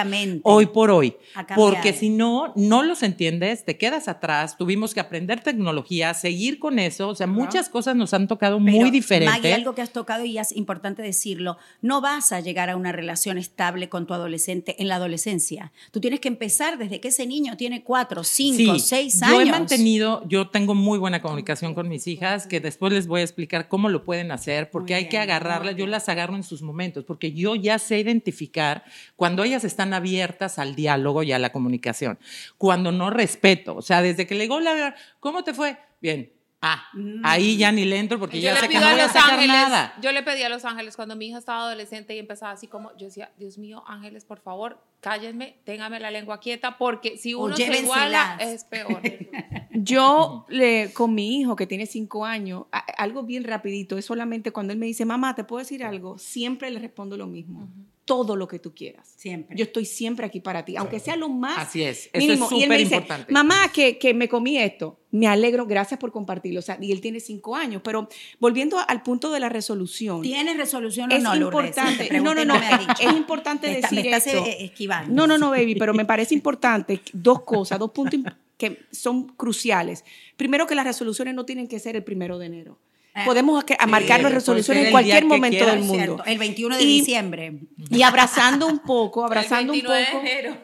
hoy 0.44 0.66
por 0.68 0.92
hoy. 0.92 1.16
Porque 1.56 1.94
si 1.94 2.10
no, 2.10 2.54
no 2.56 2.84
los 2.84 3.02
entiendes, 3.02 3.66
te 3.66 3.78
quedas 3.78 4.08
atrás, 4.08 4.58
tuvimos 4.58 4.94
que 4.94 5.00
aprender 5.00 5.42
tecnología, 5.42 6.14
seguir 6.14 6.60
con 6.60 6.78
eso, 6.78 7.10
o 7.10 7.16
sea, 7.16 7.26
muchas 7.26 7.70
cosas 7.70 7.96
nos 7.96 8.14
han 8.14 8.28
tocado 8.28 8.60
Pero, 8.64 8.78
muy 8.78 8.92
diferentes. 8.92 9.36
Maggie, 9.36 9.54
algo 9.54 9.74
que 9.74 9.82
has 9.82 9.92
tocado 9.92 10.24
y 10.24 10.38
es 10.38 10.56
importante 10.56 11.02
decirlo, 11.02 11.58
no 11.82 12.00
vas 12.00 12.32
a 12.32 12.42
llegar 12.42 12.70
a 12.70 12.76
una 12.76 12.92
relación 12.92 13.40
estable 13.40 13.90
con 13.90 14.06
tu 14.06 14.14
adolescente 14.14 14.76
en 14.80 14.88
la 14.88 14.96
adolescencia. 14.96 15.72
Tú 15.92 16.00
tienes 16.00 16.20
que 16.20 16.28
empezar 16.28 16.78
desde 16.78 17.00
que 17.00 17.08
ese 17.08 17.26
niño 17.26 17.58
tiene 17.58 17.84
cuatro, 17.84 18.24
cinco, 18.24 18.76
Sí, 18.76 18.80
seis 18.80 19.20
Yo 19.20 19.26
años. 19.40 19.42
he 19.42 19.52
mantenido, 19.52 20.24
yo 20.28 20.50
tengo 20.50 20.76
muy 20.76 21.00
buena 21.00 21.07
comunicación 21.22 21.74
con 21.74 21.90
mis 21.90 22.08
hijas, 22.08 22.48
que 22.48 22.60
después 22.60 22.94
les 22.94 23.08
voy 23.08 23.22
a 23.22 23.24
explicar 23.24 23.68
cómo 23.68 23.90
lo 23.90 24.04
pueden 24.04 24.32
hacer, 24.32 24.70
porque 24.70 24.94
Muy 24.94 25.04
hay 25.04 25.10
que 25.10 25.18
agarrarlas, 25.18 25.76
yo 25.76 25.88
las 25.88 26.10
agarro 26.10 26.36
en 26.36 26.44
sus 26.44 26.62
momentos, 26.62 27.04
porque 27.06 27.34
yo 27.34 27.56
ya 27.56 27.80
sé 27.80 28.00
identificar 28.00 28.84
cuando 29.16 29.44
ellas 29.44 29.64
están 29.64 29.94
abiertas 29.94 30.60
al 30.60 30.76
diálogo 30.76 31.24
y 31.24 31.32
a 31.32 31.40
la 31.40 31.52
comunicación, 31.52 32.20
cuando 32.58 32.92
no 32.92 33.10
respeto, 33.10 33.76
o 33.76 33.82
sea, 33.82 34.02
desde 34.02 34.28
que 34.28 34.36
le 34.36 34.44
digo, 34.44 34.56
"Hola, 34.56 34.96
¿cómo 35.20 35.44
te 35.44 35.54
fue? 35.54 35.78
Bien. 36.02 36.37
Ah, 36.60 36.88
Mm. 36.94 37.22
ahí 37.24 37.56
ya 37.56 37.72
ni 37.72 37.86
le 37.86 38.00
entro 38.00 38.18
porque 38.20 38.38
Yo 38.42 38.46
ya 38.46 38.54
le 38.56 38.60
sé 38.62 38.68
que 38.70 38.80
no 38.80 38.90
voy 38.90 39.00
a 39.00 39.04
Los 39.04 39.12
sacar 39.12 39.34
Ángeles, 39.36 39.48
nada. 39.56 39.94
yo 40.02 40.12
le 40.12 40.24
pedí 40.24 40.42
a 40.42 40.50
Los 40.50 40.66
Ángeles 40.66 40.96
cuando 40.96 41.16
mi 41.16 41.28
hija 41.28 41.38
estaba 41.38 41.66
adolescente 41.68 42.16
y 42.16 42.20
empezaba 42.20 42.52
así 42.52 42.66
como, 42.66 42.92
yo 42.98 43.06
decía, 43.06 43.32
Dios 43.38 43.60
mío, 43.60 43.84
Ángeles, 43.86 44.26
por 44.26 44.40
favor, 44.40 44.82
cállenme, 45.00 45.58
téngame 45.66 46.00
la 46.00 46.10
lengua 46.10 46.40
quieta, 46.40 46.80
porque 46.80 47.16
si 47.18 47.36
uno 47.36 47.56
se 47.56 47.80
iguala, 47.82 48.38
es 48.42 48.64
peor. 48.64 49.02
Yo 49.72 50.46
le, 50.50 50.92
con 50.94 51.14
mi 51.14 51.40
hijo 51.40 51.56
que 51.56 51.68
tiene 51.68 51.86
cinco 51.86 52.26
años, 52.26 52.64
a- 52.72 52.80
algo 52.98 53.22
bien 53.24 53.44
rapidito, 53.44 53.98
es 54.00 54.06
solamente 54.06 54.52
cuando 54.52 54.74
él 54.74 54.80
me 54.80 54.88
dice, 54.88 55.06
mamá, 55.06 55.36
¿te 55.36 55.44
puedo 55.44 55.60
decir 55.60 55.84
algo? 55.84 56.18
Siempre 56.18 56.72
le 56.72 56.80
respondo 56.80 57.16
lo 57.18 57.28
mismo. 57.28 57.68
Todo 58.08 58.36
lo 58.38 58.48
que 58.48 58.58
tú 58.58 58.74
quieras. 58.74 59.14
Siempre. 59.18 59.56
Yo 59.58 59.66
estoy 59.66 59.84
siempre 59.84 60.26
aquí 60.26 60.40
para 60.40 60.64
ti, 60.64 60.78
aunque 60.78 61.00
sea 61.00 61.18
lo 61.18 61.28
más 61.28 61.58
Así 61.68 61.84
es, 61.84 62.10
eso 62.14 62.18
mínimo. 62.26 62.46
es 62.46 62.52
y 62.54 62.64
él 62.64 62.70
me 62.70 62.76
súper 62.76 62.80
dice, 62.80 62.96
importante. 62.96 63.34
mamá, 63.34 63.70
que, 63.74 63.98
que 64.00 64.14
me 64.14 64.30
comí 64.30 64.58
esto. 64.58 64.98
Me 65.12 65.28
alegro, 65.28 65.66
gracias 65.66 66.00
por 66.00 66.14
compartirlo. 66.14 66.60
O 66.60 66.64
sea, 66.64 66.78
y 66.82 66.94
él 66.94 67.02
tiene 67.02 67.20
cinco 67.20 67.56
años. 67.58 67.82
Pero 67.84 68.08
volviendo 68.40 68.78
al 68.88 69.04
punto 69.04 69.30
de 69.30 69.42
la 69.42 69.50
resolución. 69.50 70.22
¿Tienes 70.22 70.56
resolución 70.56 71.12
o 71.12 71.16
Es 71.16 71.22
no, 71.22 71.36
Lourdes? 71.36 71.68
importante. 71.70 72.04
Te 72.06 72.10
pregunté, 72.10 72.46
No, 72.46 72.56
no, 72.56 72.60
no, 72.60 72.66
es 73.00 73.14
importante 73.18 73.68
Me 73.68 73.74
está- 73.76 73.90
decir 73.90 74.10
me 74.10 74.16
estás 74.18 74.34
esto. 74.34 74.46
eh, 74.46 74.58
esquivando. 74.66 75.14
No, 75.14 75.28
no, 75.28 75.38
no, 75.38 75.50
baby, 75.52 75.76
pero 75.76 75.94
me 75.94 76.06
parece 76.06 76.34
importante 76.34 77.02
dos 77.12 77.44
cosas, 77.44 77.78
dos 77.78 77.92
puntos 77.92 78.20
que 78.58 78.80
son 78.92 79.28
cruciales. 79.36 80.06
Primero, 80.38 80.66
que 80.66 80.76
las 80.76 80.86
resoluciones 80.86 81.36
no 81.36 81.46
tienen 81.46 81.68
que 81.68 81.78
ser 81.80 81.96
el 81.98 82.04
primero 82.06 82.40
de 82.40 82.46
enero. 82.46 82.80
Eh, 83.18 83.22
Podemos 83.26 83.64
que- 83.64 83.76
a 83.80 83.88
marcar 83.88 84.20
las 84.22 84.30
puede 84.30 84.36
resoluciones 84.36 84.86
en 84.86 84.92
cualquier 84.92 85.26
momento 85.26 85.66
del 85.66 85.80
mundo. 85.80 85.94
Cierto, 85.96 86.26
el 86.26 86.38
21 86.38 86.78
de 86.78 86.84
Y- 86.84 87.00
diciembre. 87.00 87.60
Y 87.90 88.02
abrazando 88.04 88.68
un 88.68 88.80
poco, 88.80 89.26
abrazando 89.26 89.74
un 89.74 89.80
El 89.80 89.86
29 89.88 90.08
poco, 90.12 90.24
de 90.24 90.32
enero. 90.32 90.58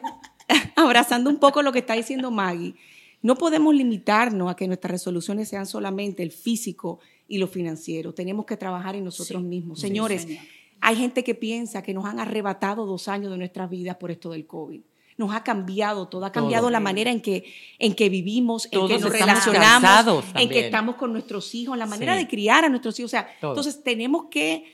abrazando 0.76 1.30
un 1.30 1.36
poco 1.38 1.62
lo 1.62 1.72
que 1.72 1.80
está 1.80 1.94
diciendo 1.94 2.30
Maggie. 2.30 2.74
No 3.22 3.36
podemos 3.36 3.74
limitarnos 3.74 4.50
a 4.50 4.56
que 4.56 4.66
nuestras 4.66 4.90
resoluciones 4.92 5.48
sean 5.48 5.66
solamente 5.66 6.22
el 6.22 6.30
físico 6.30 7.00
y 7.26 7.38
lo 7.38 7.46
financiero. 7.48 8.12
Tenemos 8.12 8.44
que 8.44 8.56
trabajar 8.56 8.94
en 8.96 9.04
nosotros 9.04 9.40
Sí, 9.42 9.48
mismos. 9.48 9.80
sí, 9.80 9.86
Señores, 9.88 10.22
señor. 10.22 10.44
hay 10.80 10.96
gente 10.96 11.24
que 11.24 11.34
piensa 11.34 11.82
que 11.82 11.94
nos 11.94 12.04
han 12.04 12.20
arrebatado 12.20 12.84
dos 12.84 13.08
años 13.08 13.30
de 13.32 13.38
nuestras 13.38 13.70
vidas 13.70 13.96
por 13.96 14.10
esto 14.10 14.30
del 14.30 14.46
COVID. 14.46 14.80
Nos 15.16 15.32
ha 15.34 15.44
cambiado 15.44 16.08
todo, 16.08 16.24
ha 16.24 16.32
cambiado 16.32 16.64
Todo. 16.64 16.70
la 16.72 16.80
manera 16.80 17.10
en 17.10 17.20
que, 17.20 17.44
en 17.78 17.94
que 17.94 18.08
vivimos, 18.08 18.66
en 18.72 18.86
que 18.88 18.98
nos 18.98 19.10
relacionamos, 19.12 20.24
en 20.34 20.48
que 20.48 20.60
estamos 20.66 20.96
con 20.96 21.12
nuestros 21.12 21.54
hijos, 21.54 21.78
la 21.78 21.86
manera 21.86 22.14
Sí. 22.16 22.24
de 22.24 22.28
criar 22.28 22.64
a 22.64 22.68
nuestros 22.68 22.98
hijos. 22.98 23.10
O 23.10 23.12
sea, 23.12 23.28
Todo. 23.40 23.52
entonces 23.52 23.82
tenemos 23.82 24.26
que 24.30 24.64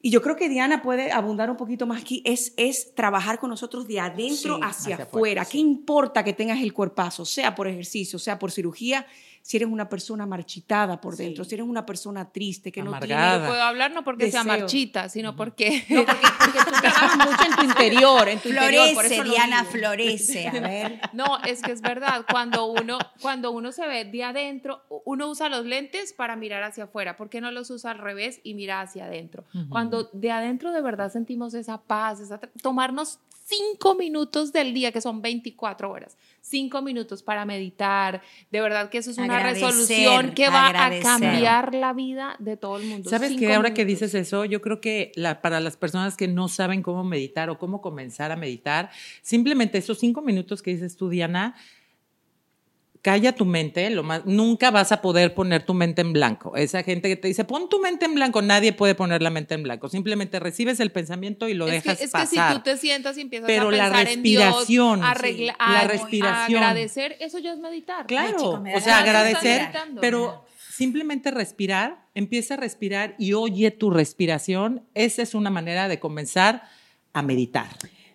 y 0.00 0.10
yo 0.10 0.22
creo 0.22 0.36
que 0.36 0.48
Diana 0.48 0.80
puede 0.80 1.10
abundar 1.10 1.50
un 1.50 1.56
poquito 1.56 1.84
más 1.84 2.00
aquí, 2.02 2.22
es, 2.24 2.54
es 2.56 2.94
trabajar 2.94 3.40
con 3.40 3.50
nosotros 3.50 3.88
de 3.88 3.98
adentro 3.98 4.54
Sí, 4.56 4.60
hacia, 4.62 4.68
hacia 4.68 4.94
afuera. 4.94 5.02
afuera, 5.42 5.44
¿Qué 5.44 5.58
importa 5.58 6.22
que 6.22 6.32
tengas 6.32 6.60
el 6.62 6.72
cuerpazo, 6.72 7.24
sea 7.24 7.56
por 7.56 7.66
ejercicio, 7.66 8.16
sea 8.20 8.38
por 8.38 8.52
cirugía, 8.52 9.06
si 9.48 9.56
eres 9.56 9.70
una 9.70 9.88
persona 9.88 10.26
marchitada 10.26 11.00
por 11.00 11.16
Sí. 11.16 11.24
dentro, 11.24 11.42
si 11.42 11.54
eres 11.54 11.66
una 11.66 11.86
persona 11.86 12.30
triste, 12.30 12.70
que 12.70 12.82
no. 12.82 12.92
Yo 12.92 12.98
puedo 13.46 13.62
hablar 13.62 13.90
no 13.92 14.04
porque 14.04 14.30
sea 14.30 14.44
marchita, 14.44 15.08
sino 15.08 15.34
porque... 15.36 15.84
tiene... 15.88 16.04
No, 16.04 16.06
porque, 16.06 16.26
porque 16.38 16.58
tú 16.58 16.70
trabajas 16.82 17.16
mucho 17.16 17.44
en 17.50 17.56
tu 17.56 17.62
interior, 17.64 18.28
en 18.28 18.40
tu 18.40 18.48
interior. 18.50 18.92
por 18.92 19.06
eso 19.06 19.24
Diana, 19.24 19.60
digo. 19.60 19.70
florece. 19.72 20.48
A 20.48 20.52
ver. 20.60 21.00
No, 21.14 21.38
es 21.46 21.62
que 21.62 21.72
es 21.72 21.80
verdad. 21.80 22.26
Cuando 22.30 22.66
uno, 22.66 22.98
cuando 23.22 23.50
uno 23.50 23.72
se 23.72 23.86
ve 23.88 24.04
de 24.04 24.22
adentro, 24.22 24.82
uno 25.06 25.28
usa 25.28 25.48
los 25.48 25.64
lentes 25.64 26.12
para 26.12 26.36
mirar 26.36 26.62
hacia 26.62 26.84
afuera. 26.84 27.16
¿Por 27.16 27.30
qué 27.30 27.40
no 27.40 27.50
los 27.50 27.70
usa 27.70 27.92
al 27.92 27.98
revés 28.00 28.40
y 28.44 28.52
mira 28.52 28.82
hacia 28.82 29.06
adentro? 29.06 29.46
Cuando 29.70 30.10
de 30.12 30.30
adentro 30.30 30.72
de 30.72 30.82
verdad 30.82 31.10
sentimos 31.10 31.54
esa 31.54 31.78
paz, 31.80 32.20
esa 32.20 32.38
tomarnos 32.60 33.18
cinco 33.48 33.94
minutos 33.94 34.52
del 34.52 34.74
día, 34.74 34.92
que 34.92 35.00
son 35.00 35.22
24 35.22 35.90
horas, 35.90 36.18
cinco 36.42 36.82
minutos 36.82 37.22
para 37.22 37.46
meditar, 37.46 38.20
de 38.50 38.60
verdad 38.60 38.90
que 38.90 38.98
eso 38.98 39.10
es 39.10 39.16
una 39.18 39.36
Agradecer, 39.38 39.66
resolución 39.68 40.34
que 40.34 40.50
va 40.50 40.66
agradecer. 40.66 41.06
a 41.06 41.10
cambiar 41.18 41.74
la 41.74 41.92
vida 41.94 42.36
de 42.38 42.56
todo 42.58 42.76
el 42.76 42.84
mundo. 42.86 43.08
¿Sabes 43.08 43.32
qué? 43.38 43.54
Ahora 43.54 43.72
que 43.72 43.84
dices 43.86 44.14
eso, 44.14 44.44
yo 44.44 44.60
creo 44.60 44.80
que 44.82 45.12
la- 45.14 45.40
para 45.40 45.60
las 45.60 45.76
personas 45.78 46.16
que 46.16 46.28
no 46.28 46.48
saben 46.48 46.82
cómo 46.82 47.04
meditar 47.04 47.48
o 47.48 47.58
cómo 47.58 47.80
comenzar 47.80 48.32
a 48.32 48.36
meditar, 48.36 48.90
simplemente 49.22 49.78
esos 49.78 49.98
cinco 49.98 50.20
minutos 50.20 50.60
que 50.62 50.72
dices 50.72 50.96
tú, 50.96 51.08
Diana, 51.08 51.54
calla 53.02 53.32
tu 53.34 53.44
mente, 53.44 53.88
lo 53.90 54.02
más, 54.02 54.24
nunca 54.26 54.70
vas 54.70 54.92
a 54.92 55.00
poder 55.00 55.34
poner 55.34 55.64
tu 55.64 55.74
mente 55.74 56.00
en 56.02 56.12
blanco. 56.12 56.56
Esa 56.56 56.82
gente 56.82 57.08
que 57.08 57.16
te 57.16 57.28
dice, 57.28 57.44
pon 57.44 57.68
tu 57.68 57.80
mente 57.80 58.04
en 58.06 58.14
blanco, 58.14 58.42
nadie 58.42 58.72
puede 58.72 58.94
poner 58.94 59.22
la 59.22 59.30
mente 59.30 59.54
en 59.54 59.62
blanco. 59.62 59.88
Simplemente 59.88 60.40
recibes 60.40 60.80
el 60.80 60.90
pensamiento 60.90 61.48
y 61.48 61.54
lo 61.54 61.66
es 61.68 61.82
que, 61.82 61.90
dejas 61.90 62.00
es 62.00 62.06
que 62.06 62.12
pasar. 62.12 62.52
si 62.52 62.58
tú 62.58 62.62
te 62.64 62.76
sientas 62.76 63.16
y 63.18 63.22
empiezas 63.22 63.46
Pero 63.46 63.68
a 63.68 63.72
la 63.72 63.84
pensar 63.84 64.08
en 64.08 64.22
Dios, 64.22 64.44
respiración, 64.44 65.02
arregla- 65.02 65.52
sí, 65.52 65.72
la 65.72 65.84
respiración. 65.84 66.62
a 66.62 66.68
agradecer, 66.70 67.16
eso 67.20 67.38
ya 67.38 67.52
es 67.52 67.58
meditar. 67.58 68.06
Claro, 68.06 68.60
me 68.60 68.74
o 68.74 68.80
sea, 68.80 68.98
agradecer, 68.98 69.70
pero 70.00 70.44
simplemente 70.70 71.30
respirar, 71.30 72.06
empieza 72.14 72.54
a 72.54 72.56
respirar 72.56 73.14
y 73.18 73.32
oye 73.32 73.70
tu 73.70 73.90
respiración. 73.90 74.84
Esa 74.94 75.22
es 75.22 75.34
una 75.34 75.50
manera 75.50 75.88
de 75.88 75.98
comenzar 75.98 76.62
a 77.12 77.22
meditar. 77.22 77.68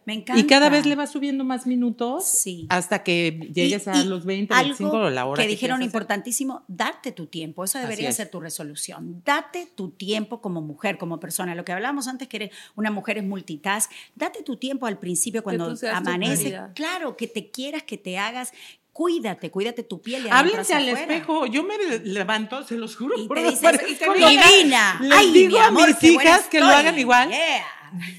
Me 0.05 0.13
encanta. 0.13 0.39
Y 0.39 0.45
cada 0.47 0.69
vez 0.69 0.85
le 0.85 0.95
vas 0.95 1.11
subiendo 1.11 1.43
más 1.43 1.65
minutos 1.65 2.25
Sí. 2.25 2.65
hasta 2.69 3.03
que 3.03 3.49
llegues 3.53 3.87
Y- 3.87 3.89
a 3.89 3.95
y 4.01 4.05
los 4.05 4.25
20, 4.25 4.53
algo 4.53 4.67
25 4.69 4.97
o 4.97 5.09
la 5.09 5.25
hora. 5.25 5.41
que 5.41 5.47
dijeron 5.47 5.81
importantísimo, 5.81 6.63
date 6.67 7.11
tu 7.11 7.27
tiempo. 7.27 7.63
Eso 7.63 7.79
debería 7.79 8.09
es. 8.09 8.15
ser 8.15 8.29
tu 8.29 8.39
resolución. 8.39 9.21
Date 9.25 9.67
tu 9.75 9.91
tiempo 9.91 10.41
como 10.41 10.61
mujer, 10.61 10.97
como 10.97 11.19
persona. 11.19 11.55
Lo 11.55 11.63
que 11.65 11.71
hablábamos 11.71 12.07
antes, 12.07 12.27
que 12.27 12.37
eres 12.37 12.51
una 12.75 12.91
mujer 12.91 13.17
es 13.17 13.23
multitask. 13.23 13.91
Date 14.15 14.43
tu 14.43 14.57
tiempo 14.57 14.85
al 14.85 14.99
principio 14.99 15.43
cuando 15.43 15.73
amanece. 15.93 16.59
Claro, 16.75 17.15
que 17.17 17.27
te 17.27 17.49
quieras, 17.51 17.83
que 17.83 17.97
te 17.97 18.17
hagas. 18.17 18.51
Cuídate, 18.93 19.49
cuídate 19.49 19.81
tu 19.83 20.01
piel. 20.01 20.21
adentro 20.21 20.37
Háblense 20.37 20.73
al 20.75 20.83
afuera. 20.87 21.01
espejo. 21.01 21.45
Yo 21.47 21.63
me 21.63 21.77
levanto, 22.03 22.63
se 22.63 22.77
los 22.77 22.95
juro. 22.95 23.17
Y 23.19 23.27
por 23.27 23.37
te 23.37 23.51
paredes, 23.51 23.99
"Divina. 23.99 24.99
Les 25.01 25.17
Ay, 25.17 25.31
digo 25.31 25.57
mi 25.57 25.63
a 25.65 25.71
mis 25.71 26.03
hijas 26.03 26.43
que 26.45 26.59
lo 26.59 26.67
hagan 26.67 26.97
igual. 26.99 27.29
Yeah. 27.29 27.65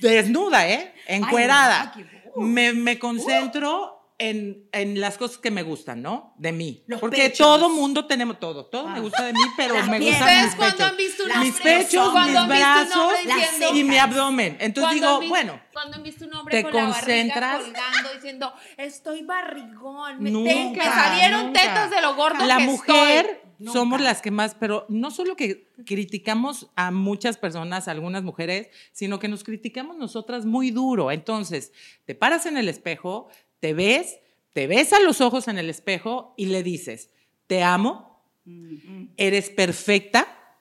Desnuda, 0.00 0.68
¿eh? 0.68 0.92
Encuerada. 1.06 1.92
Ay, 1.96 2.04
me, 2.36 2.72
me 2.72 2.98
concentro 2.98 4.03
en, 4.18 4.68
en 4.72 5.00
las 5.00 5.18
cosas 5.18 5.38
que 5.38 5.50
me 5.50 5.62
gustan, 5.64 6.00
¿no? 6.00 6.34
De 6.38 6.52
mí. 6.52 6.84
Los 6.86 7.00
Porque 7.00 7.22
pechos. 7.22 7.38
todo 7.38 7.68
mundo 7.68 8.06
tenemos 8.06 8.38
todo. 8.38 8.66
Todo 8.66 8.88
me 8.88 9.00
gusta 9.00 9.24
de 9.24 9.32
mí, 9.32 9.40
pero 9.56 9.74
Las 9.74 9.88
me 9.88 9.98
gustan 9.98 10.18
mis 10.20 10.20
¿Ustedes 10.20 10.54
cuándo 10.54 10.76
pechos. 10.76 10.90
han 10.90 10.96
visto 10.96 11.22
un 11.24 11.40
mis 11.40 11.60
pechos, 11.60 12.10
¿Cuándo 12.12 12.40
mis 12.40 12.48
brazos 12.48 13.12
y 13.74 13.84
mi 13.84 13.96
abdomen. 13.98 14.56
Entonces 14.60 15.00
¿Cuándo 15.00 15.06
digo, 15.06 15.20
visto- 15.20 15.28
bueno, 15.34 15.60
Cuando 15.72 15.96
han 15.96 16.02
visto 16.04 16.24
un 16.26 16.34
hombre 16.34 16.56
te 16.56 16.62
con 16.62 16.72
la 16.74 16.84
barriga 16.84 17.00
concentras. 17.00 17.62
colgando 17.64 18.14
diciendo, 18.14 18.52
estoy 18.76 19.22
barrigón, 19.22 20.22
me, 20.22 20.30
Nunca, 20.30 20.50
te- 20.52 20.78
me 20.78 20.84
salieron 20.84 21.46
nunca. 21.46 21.60
tetas 21.60 21.90
de 21.90 22.00
lo 22.00 22.14
gordo 22.14 22.46
la 22.46 22.58
que 22.58 22.64
mujer 22.66 23.42
estoy. 23.58 23.72
somos 23.72 24.00
las 24.00 24.22
que 24.22 24.30
más, 24.30 24.54
pero 24.54 24.86
no 24.88 25.10
solo 25.10 25.34
que 25.36 25.72
criticamos 25.84 26.68
a 26.76 26.90
muchas 26.92 27.36
personas, 27.36 27.88
a 27.88 27.90
algunas 27.90 28.22
mujeres, 28.22 28.68
sino 28.92 29.18
que 29.18 29.26
nos 29.28 29.42
criticamos 29.42 29.96
nosotras 29.96 30.44
muy 30.44 30.70
duro. 30.70 31.10
Entonces, 31.10 31.72
te 32.04 32.14
paras 32.14 32.46
en 32.46 32.56
el 32.56 32.68
espejo, 32.68 33.28
te 33.64 33.72
ves, 33.72 34.18
te 34.52 34.66
ves 34.66 34.92
a 34.92 35.00
los 35.00 35.22
ojos 35.22 35.48
en 35.48 35.56
el 35.56 35.70
espejo 35.70 36.34
y 36.36 36.44
le 36.46 36.62
dices, 36.62 37.08
te 37.46 37.62
amo, 37.62 38.22
eres 39.16 39.48
perfecta, 39.48 40.60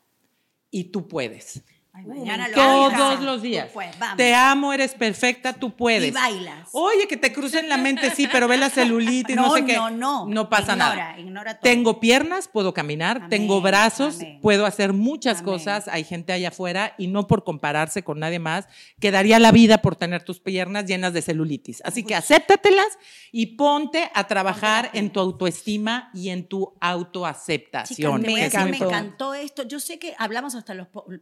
y 0.72 0.86
tú 0.86 1.10
puedes. 1.10 1.66
Ay, 1.96 2.06
mañana 2.06 2.48
lo 2.48 2.56
Todos 2.56 3.20
los 3.22 3.42
días. 3.44 3.70
Puedes. 3.72 3.96
Te 4.18 4.34
amo, 4.34 4.74
eres 4.74 4.96
perfecta, 4.96 5.54
tú 5.54 5.76
puedes. 5.76 6.08
Y 6.10 6.12
bailas. 6.12 6.70
Oye, 6.72 7.08
que 7.08 7.18
te 7.18 7.32
cruce 7.32 7.60
en 7.60 7.70
la 7.70 7.78
mente, 7.78 8.10
sí, 8.10 8.28
pero 8.32 8.48
ve 8.48 8.58
la 8.58 8.72
celulitis, 8.72 9.36
no, 9.36 9.44
No, 9.50 9.54
sé 9.54 9.64
qué. 9.66 9.76
no, 9.76 9.92
no. 9.92 10.26
No 10.28 10.50
pasa 10.50 10.74
Ignora, 10.74 10.96
nada. 10.96 11.20
ignora 11.20 11.54
todo. 11.54 11.62
Tengo 11.62 12.00
piernas, 12.00 12.48
puedo 12.48 12.74
caminar. 12.74 13.18
Amén, 13.18 13.30
tengo 13.30 13.62
brazos, 13.62 14.16
amén. 14.16 14.40
puedo 14.42 14.66
hacer 14.66 14.92
muchas 14.92 15.42
Amén. 15.42 15.54
cosas. 15.54 15.88
Hay 15.88 16.04
gente 16.04 16.34
allá 16.34 16.48
afuera 16.48 16.96
y 16.98 17.06
no 17.08 17.28
por 17.28 17.44
compararse 17.44 18.04
con 18.04 18.20
nadie 18.20 18.40
más, 18.40 18.68
que 19.00 19.12
daría 19.12 19.38
la 19.38 19.52
vida 19.52 19.78
por 19.84 19.96
tener 19.96 20.24
tus 20.24 20.40
piernas 20.40 20.86
llenas 20.88 21.14
de 21.14 21.22
celulitis. 21.22 21.80
Así 21.86 22.04
que 22.04 22.16
acéptatelas 22.16 22.88
y 23.32 23.56
ponte 23.56 24.10
a 24.16 24.24
trabajar 24.26 24.90
en 24.94 25.12
tu 25.12 25.20
autoestima 25.20 26.10
y 26.16 26.30
en 26.30 26.48
tu 26.48 26.74
autoaceptación. 26.82 28.24
me 28.24 28.48
encantó 28.78 29.36
esto. 29.36 29.62
Yo 29.62 29.80
sé 29.80 30.00
que 30.00 30.16
hablamos 30.18 30.56
hasta 30.56 30.74
los, 30.74 30.88
po- 30.88 31.06
los 31.08 31.22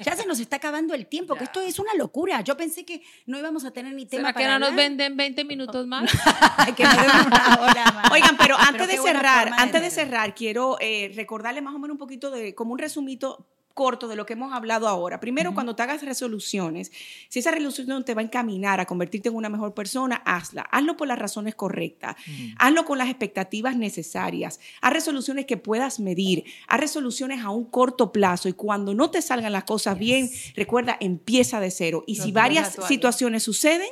Ya 0.00 0.16
se 0.16 0.26
nos 0.26 0.40
está 0.40 0.56
acabando 0.56 0.94
el 0.94 1.06
tiempo, 1.06 1.34
que 1.34 1.44
esto 1.44 1.60
es 1.60 1.78
una 1.78 1.94
locura. 1.94 2.40
Yo 2.40 2.56
pensé 2.56 2.84
que 2.84 3.02
no 3.26 3.38
íbamos 3.38 3.64
a 3.64 3.70
tener 3.70 3.94
ni 3.94 4.06
tema 4.06 4.28
¿Será 4.28 4.32
que 4.32 4.44
para 4.44 4.58
no 4.58 4.66
nos 4.66 4.76
venden 4.76 5.16
20 5.16 5.44
minutos 5.44 5.86
más? 5.86 6.10
Que 6.76 6.84
nos 6.84 6.96
den 6.96 7.10
una 7.26 7.58
hora 7.60 7.92
más. 7.92 8.10
Oigan, 8.12 8.36
pero 8.36 8.56
antes 8.58 8.86
de 8.88 8.98
cerrar, 8.98 9.50
antes 9.56 9.80
de 9.80 9.90
cerrar, 9.90 10.34
quiero 10.34 10.76
eh, 10.80 11.12
recordarle 11.14 11.60
más 11.60 11.74
o 11.74 11.78
menos 11.78 11.94
un 11.94 11.98
poquito 11.98 12.30
de, 12.30 12.54
como 12.54 12.72
un 12.72 12.78
resumito 12.78 13.46
corto 13.74 14.08
de 14.08 14.16
lo 14.16 14.26
que 14.26 14.34
hemos 14.34 14.52
hablado 14.52 14.88
ahora. 14.88 15.20
Primero, 15.20 15.54
cuando 15.54 15.76
te 15.76 15.82
hagas 15.82 16.02
resoluciones, 16.02 16.92
si 17.28 17.38
esa 17.38 17.50
resolución 17.50 18.04
te 18.04 18.14
va 18.14 18.20
a 18.20 18.24
encaminar 18.24 18.80
a 18.80 18.86
convertirte 18.86 19.28
en 19.28 19.34
una 19.34 19.48
mejor 19.48 19.74
persona, 19.74 20.22
hazla. 20.24 20.62
Hazlo 20.70 20.96
por 20.96 21.08
las 21.08 21.18
razones 21.18 21.54
correctas. 21.54 22.16
Hazlo 22.58 22.84
con 22.84 22.98
las 22.98 23.08
expectativas 23.08 23.76
necesarias. 23.76 24.60
Haz 24.80 24.92
resoluciones 24.92 25.46
que 25.46 25.56
puedas 25.56 26.00
medir. 26.00 26.44
Haz 26.68 26.80
resoluciones 26.80 27.44
a 27.44 27.50
un 27.50 27.64
corto 27.64 28.12
plazo 28.12 28.48
y 28.48 28.52
cuando 28.52 28.94
no 28.94 29.10
te 29.10 29.22
salgan 29.22 29.52
las 29.52 29.64
cosas 29.64 29.98
bien, 29.98 30.30
recuerda, 30.54 30.96
empieza 31.00 31.60
de 31.60 31.70
cero. 31.70 32.04
Y 32.06 32.16
No 32.16 32.24
si 32.24 32.32
varias 32.32 32.76
situaciones 32.86 33.42
suceden, 33.42 33.88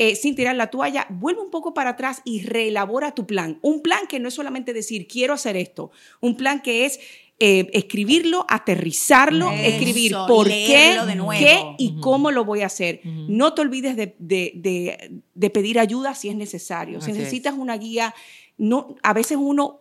eh, 0.00 0.14
sin 0.14 0.36
tirar 0.36 0.54
la 0.54 0.68
toalla, 0.68 1.08
vuelve 1.10 1.40
un 1.40 1.50
poco 1.50 1.74
para 1.74 1.90
atrás 1.90 2.22
y 2.24 2.42
reelabora 2.42 3.16
tu 3.16 3.26
plan. 3.26 3.58
Un 3.62 3.82
plan 3.82 4.06
que 4.08 4.20
no 4.20 4.28
es 4.28 4.34
solamente 4.34 4.72
decir, 4.72 5.08
quiero 5.08 5.34
hacer 5.34 5.56
esto, 5.56 5.90
un 6.20 6.36
plan 6.36 6.62
que 6.62 6.86
es 6.86 7.00
eh, 7.40 7.68
escribirlo, 7.72 8.44
aterrizarlo, 8.48 9.50
Eso, 9.52 9.62
escribir 9.62 10.12
por 10.26 10.46
qué, 10.48 10.54
leerlo 10.66 11.06
de 11.06 11.14
nuevo. 11.14 11.40
qué 11.40 11.62
y 11.78 12.00
cómo 12.00 12.30
lo 12.30 12.44
voy 12.44 12.62
a 12.62 12.66
hacer. 12.66 13.00
No 13.04 13.54
te 13.54 13.60
olvides 13.62 13.96
de, 13.96 14.16
de- 14.18 14.52
de- 14.56 15.20
de 15.34 15.50
pedir 15.50 15.78
ayuda 15.78 16.14
si 16.14 16.28
es 16.28 16.36
necesario. 16.36 17.00
Si 17.00 17.10
Así 17.10 17.12
es. 17.12 17.18
necesitas 17.18 17.54
una 17.56 17.76
guía, 17.78 18.14
no, 18.56 18.96
a 19.02 19.12
veces 19.12 19.38
uno 19.40 19.80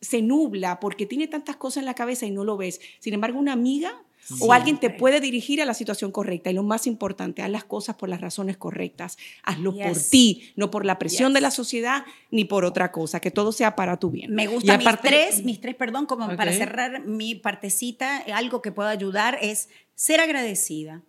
se 0.00 0.22
nubla 0.22 0.80
porque 0.80 1.06
tiene 1.06 1.26
tantas 1.28 1.56
cosas 1.56 1.78
en 1.78 1.86
la 1.86 1.94
cabeza 1.94 2.24
y 2.26 2.30
no 2.30 2.44
lo 2.44 2.56
ves. 2.56 2.80
Sin 3.00 3.12
embargo, 3.14 3.38
una 3.38 3.52
amiga 3.52 4.02
o 4.40 4.52
alguien 4.52 4.78
te 4.78 4.90
puede 4.90 5.20
dirigir 5.20 5.60
a 5.60 5.64
la 5.64 5.74
situación 5.74 6.12
correcta. 6.12 6.50
Y 6.50 6.54
lo 6.54 6.62
más 6.62 6.86
importante, 6.86 7.42
haz 7.42 7.50
las 7.50 7.64
cosas 7.64 7.96
por 7.96 8.08
las 8.08 8.20
razones 8.20 8.56
correctas. 8.56 9.16
Hazlo 9.42 9.72
por 9.76 9.94
Yes. 9.94 10.10
ti, 10.10 10.52
no 10.56 10.70
por 10.70 10.84
la 10.84 10.98
presión 10.98 11.30
Yes. 11.30 11.34
de 11.34 11.40
la 11.40 11.50
sociedad 11.50 12.04
ni 12.30 12.44
por 12.44 12.64
otra 12.64 12.90
cosa. 12.92 13.20
Que 13.20 13.30
todo 13.30 13.52
sea 13.52 13.76
para 13.76 13.98
tu 13.98 14.10
bien. 14.10 14.34
Me 14.34 14.46
gusta 14.46 14.74
aparte- 14.74 15.10
mis 15.10 15.10
tres, 15.30 15.44
mis 15.44 15.60
tres, 15.60 15.74
perdón, 15.74 16.06
como 16.06 16.26
Ok. 16.26 16.36
para 16.36 16.52
cerrar 16.52 17.04
mi 17.06 17.34
partecita, 17.34 18.18
algo 18.34 18.62
que 18.62 18.72
pueda 18.72 18.90
ayudar 18.90 19.38
es 19.42 19.68
ser 19.94 20.20
agradecida, 20.20 21.02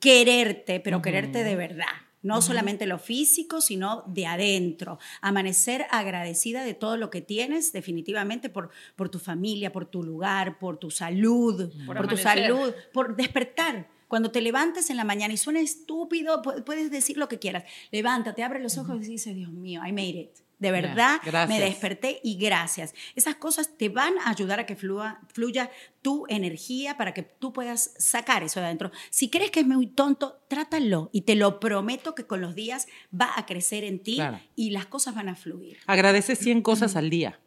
quererte, 0.00 0.80
pero 0.80 1.02
quererte 1.02 1.42
de 1.44 1.56
verdad. 1.56 1.86
No 2.26 2.42
solamente 2.42 2.86
lo 2.86 2.98
físico, 2.98 3.60
sino 3.60 4.02
de 4.06 4.26
adentro. 4.26 4.98
Amanecer 5.20 5.86
agradecida 5.90 6.64
de 6.64 6.74
todo 6.74 6.96
lo 6.96 7.08
que 7.10 7.20
tienes, 7.20 7.72
definitivamente, 7.72 8.48
por, 8.48 8.70
por 8.96 9.08
tu 9.08 9.18
familia, 9.18 9.72
por 9.72 9.86
tu 9.86 10.02
lugar, 10.02 10.58
por 10.58 10.78
tu 10.78 10.90
salud, 10.90 11.70
por, 11.86 11.96
Por 11.96 12.08
tu 12.08 12.16
salud, 12.50 12.74
por 12.92 13.16
despertar. 13.16 13.88
Cuando 14.08 14.30
te 14.30 14.40
levantes 14.40 14.88
en 14.90 14.96
la 14.96 15.04
mañana 15.04 15.34
y 15.34 15.36
suena 15.36 15.58
estúpido, 15.60 16.40
pu- 16.42 16.62
puedes 16.64 16.90
decir 16.92 17.16
lo 17.16 17.28
que 17.28 17.38
quieras. 17.38 17.64
Levántate, 17.90 18.42
abre 18.44 18.60
los 18.60 18.78
ojos 18.78 19.04
y 19.04 19.10
dices, 19.10 19.34
Dios 19.34 19.50
mío, 19.50 19.80
I 19.84 19.92
made 19.92 20.08
it. 20.20 20.30
De 20.58 20.70
verdad, 20.70 21.20
me 21.48 21.60
desperté 21.60 22.20
y 22.24 22.36
gracias. 22.38 22.94
Esas 23.14 23.34
cosas 23.36 23.76
te 23.76 23.90
van 23.90 24.14
a 24.24 24.30
ayudar 24.30 24.58
a 24.58 24.66
que 24.66 24.74
fluya 24.76 25.70
tu 26.00 26.24
energía 26.28 26.96
para 26.96 27.12
que 27.12 27.22
tú 27.22 27.52
puedas 27.52 27.92
sacar 27.98 28.42
eso 28.42 28.60
de 28.60 28.66
adentro. 28.66 28.90
Si 29.10 29.28
crees 29.28 29.50
que 29.50 29.60
es 29.60 29.66
muy 29.66 29.86
tonto, 29.86 30.40
trátalo 30.48 31.10
y 31.12 31.22
te 31.22 31.34
lo 31.34 31.60
prometo 31.60 32.14
que 32.14 32.26
con 32.26 32.40
los 32.40 32.54
días 32.54 32.86
va 33.12 33.30
a 33.36 33.44
crecer 33.44 33.84
en 33.84 33.98
ti 34.02 34.16
Claro. 34.16 34.40
y 34.54 34.70
las 34.70 34.86
cosas 34.86 35.14
van 35.14 35.28
a 35.28 35.34
fluir. 35.36 35.78
Agradece 35.86 36.36
100 36.36 36.62
cosas 36.62 36.96
al 36.96 37.10
día. 37.10 37.38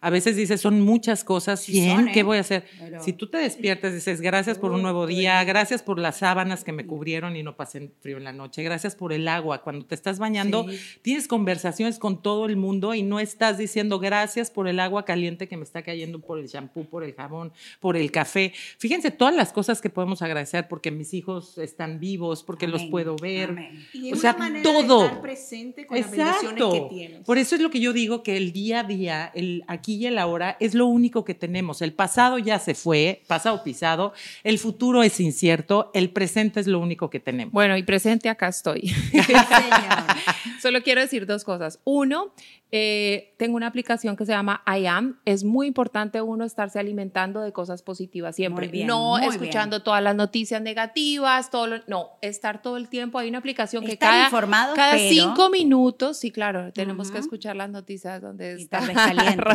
A 0.00 0.10
veces 0.10 0.36
dices, 0.36 0.60
son 0.60 0.80
muchas 0.80 1.24
cosas, 1.24 1.60
Sí 1.60 1.72
100, 1.72 1.96
son, 1.96 2.08
¿eh? 2.08 2.12
¿qué 2.12 2.22
voy 2.22 2.36
a 2.38 2.40
hacer? 2.40 2.64
Pero- 2.78 3.02
Si 3.02 3.12
tú 3.12 3.28
te 3.28 3.38
despiertas, 3.38 3.92
dices, 3.94 4.20
gracias 4.20 4.58
por 4.58 4.72
un 4.72 4.82
nuevo 4.82 5.06
día, 5.06 5.42
gracias 5.44 5.82
por 5.82 5.98
las 5.98 6.18
sábanas 6.18 6.64
que 6.64 6.72
me 6.72 6.86
cubrieron 6.86 7.36
y 7.36 7.42
no 7.42 7.56
pasé 7.56 7.90
frío 8.00 8.16
en 8.18 8.24
la 8.24 8.32
noche, 8.32 8.62
gracias 8.62 8.94
por 8.94 9.12
el 9.12 9.26
agua. 9.28 9.62
Cuando 9.62 9.84
te 9.86 9.94
estás 9.94 10.18
bañando, 10.18 10.66
tienes 11.02 11.28
conversaciones 11.28 11.98
con 11.98 12.22
todo 12.22 12.46
el 12.46 12.56
mundo 12.56 12.94
y 12.94 13.02
no 13.02 13.20
estás 13.20 13.58
diciendo, 13.58 13.98
gracias 13.98 14.50
por 14.50 14.68
el 14.68 14.80
agua 14.80 15.04
caliente 15.04 15.48
que 15.48 15.56
me 15.56 15.64
está 15.64 15.82
cayendo, 15.82 16.20
por 16.20 16.38
el 16.38 16.46
shampoo, 16.46 16.84
por 16.84 17.04
el 17.04 17.14
jabón, 17.14 17.52
por 17.80 17.96
el 17.96 18.10
café. 18.10 18.52
Fíjense 18.78 19.10
todas 19.10 19.34
las 19.34 19.52
cosas 19.52 19.80
que 19.80 19.90
podemos 19.90 20.22
agradecer 20.22 20.68
porque 20.68 20.90
mis 20.90 21.14
hijos 21.14 21.58
están 21.58 21.98
vivos, 22.00 22.42
porque 22.42 22.66
los 22.66 22.80
Amén, 22.80 22.90
puedo 22.90 23.16
ver. 23.16 23.50
amén. 23.50 23.86
Y 23.92 24.12
O 24.12 24.16
sea, 24.16 24.36
todo. 24.62 25.00
de 25.00 25.04
estar 25.06 25.20
presente 25.22 25.86
con 25.86 25.98
las 25.98 26.10
bendiciones 26.10 26.42
Exacto. 26.42 26.72
que 26.72 26.94
tienes. 26.94 27.20
Por 27.24 27.38
eso 27.38 27.54
es 27.54 27.60
lo 27.60 27.70
que 27.70 27.80
yo 27.80 27.92
digo 27.92 28.22
que 28.22 28.36
el 28.36 28.52
día 28.52 28.80
a 28.80 28.84
día, 28.84 29.30
el 29.34 29.64
aquí 29.78 29.96
y 29.96 30.06
el 30.06 30.18
ahora 30.18 30.56
es 30.60 30.74
lo 30.74 30.86
único 30.86 31.24
que 31.24 31.34
tenemos. 31.34 31.80
El 31.82 31.92
pasado 31.92 32.38
ya 32.38 32.58
se 32.58 32.74
fue, 32.74 33.22
pasado 33.26 33.62
pisado, 33.64 34.12
el 34.44 34.58
futuro 34.58 35.02
es 35.02 35.18
incierto, 35.20 35.90
el 35.94 36.10
presente 36.10 36.60
es 36.60 36.66
lo 36.66 36.78
único 36.80 37.10
que 37.10 37.20
tenemos. 37.20 37.52
Bueno, 37.52 37.76
y 37.76 37.82
presente 37.82 38.28
acá 38.28 38.48
estoy. 38.48 38.92
Solo 40.60 40.82
quiero 40.82 41.00
decir 41.00 41.26
dos 41.26 41.44
cosas. 41.44 41.78
Uno, 41.84 42.32
eh, 42.72 43.32
tengo 43.38 43.56
una 43.56 43.68
aplicación 43.68 44.16
que 44.16 44.26
se 44.26 44.32
llama 44.32 44.62
I 44.66 44.86
Am. 44.86 45.18
Es 45.24 45.44
muy 45.44 45.66
importante 45.68 46.20
uno 46.20 46.44
estarse 46.44 46.78
alimentando 46.78 47.40
de 47.40 47.52
cosas 47.52 47.82
positivas 47.82 48.34
siempre. 48.36 48.66
Muy 48.66 48.72
bien, 48.72 48.86
no 48.88 49.18
muy 49.18 49.26
escuchando 49.28 49.82
todas 49.82 50.02
las 50.02 50.16
noticias 50.16 50.60
negativas, 50.60 51.50
todo 51.50 51.66
lo- 51.68 51.80
no, 51.86 52.10
estar 52.22 52.60
todo 52.60 52.76
el 52.76 52.88
tiempo. 52.88 53.18
Hay 53.18 53.28
una 53.28 53.38
aplicación 53.38 53.84
que 53.84 53.92
Estar 53.92 54.10
cada, 54.10 54.24
informados, 54.24 54.74
cada 54.76 54.92
pero- 54.92 55.08
cinco 55.08 55.48
minutos, 55.48 56.18
sí, 56.18 56.30
claro, 56.30 56.72
tenemos 56.72 57.10
que 57.10 57.18
escuchar 57.18 57.56
las 57.56 57.70
noticias 57.70 58.20
donde 58.20 58.56
Y 58.58 58.62
está 58.62 58.80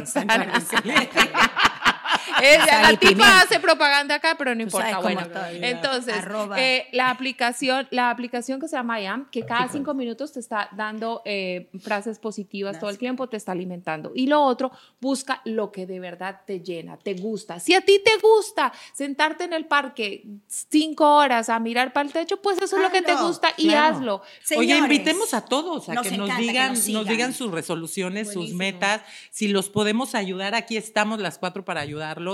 tal 0.06 0.26
vez 0.28 0.70
calientes, 0.70 0.70
Roxana. 0.72 0.84
tal 0.84 1.28
vez 1.28 2.33
Ella, 2.54 2.92
la 2.92 2.98
tipa 2.98 3.42
hace 3.42 3.60
propaganda 3.60 4.16
acá, 4.16 4.36
pero 4.38 4.54
no 4.54 4.62
importa. 4.62 5.00
Bueno, 5.00 5.22
entonces, 5.62 6.16
eh, 6.58 6.88
la 6.92 7.10
aplicación, 7.10 7.88
la 7.92 8.10
aplicación 8.10 8.60
que 8.60 8.68
se 8.68 8.76
llama 8.76 9.00
IAM, 9.00 9.30
que 9.30 9.46
cada 9.46 9.68
cinco 9.70 9.94
minutos 9.94 10.34
te 10.34 10.40
está 10.40 10.70
dando 10.74 11.22
eh, 11.26 11.70
frases 11.80 12.20
positivas 12.20 12.80
todo 12.80 12.90
el 12.90 12.98
tiempo, 12.98 13.28
te 13.28 13.38
está 13.38 13.54
alimentando. 13.54 14.12
Y 14.14 14.28
lo 14.28 14.42
otro, 14.42 14.72
busca 15.00 15.42
lo 15.46 15.72
que 15.72 15.86
de 15.86 16.00
verdad 16.00 16.42
te 16.46 16.60
llena, 16.60 16.98
te 16.98 17.14
gusta. 17.14 17.60
Si 17.60 17.74
a 17.74 17.82
ti 17.82 18.02
te 18.04 18.18
gusta 18.22 18.74
sentarte 18.94 19.46
en 19.46 19.54
el 19.54 19.66
parque 19.66 20.26
cinco 20.48 21.16
horas 21.16 21.50
a 21.50 21.60
mirar 21.60 21.94
para 21.94 22.08
el 22.08 22.14
techo, 22.14 22.42
pues 22.42 22.62
eso 22.62 22.76
es 22.78 22.82
lo 22.82 22.92
que 22.92 23.02
te 23.02 23.16
gusta 23.16 23.50
y 23.58 23.70
claro. 23.70 23.96
hazlo. 23.96 24.16
Oye, 24.58 24.74
Señores, 24.74 24.84
invitemos 24.84 25.34
a 25.34 25.46
todos 25.46 25.90
a 25.90 25.94
nos 25.94 26.04
que 26.04 26.18
nos 26.18 26.30
encanta 26.30 26.36
que 26.36 26.42
digan, 26.42 26.74
nos 26.74 27.08
digan 27.08 27.34
sus 27.34 27.52
resoluciones, 27.52 28.34
sus 28.34 28.54
metas, 28.54 29.02
si 29.32 29.48
los 29.48 29.70
podemos 29.70 30.16
ayudar. 30.16 30.56
Aquí 30.56 30.78
estamos 30.78 31.20
las 31.20 31.38
cuatro 31.38 31.64
para 31.64 31.82
ayudarlos. 31.82 32.33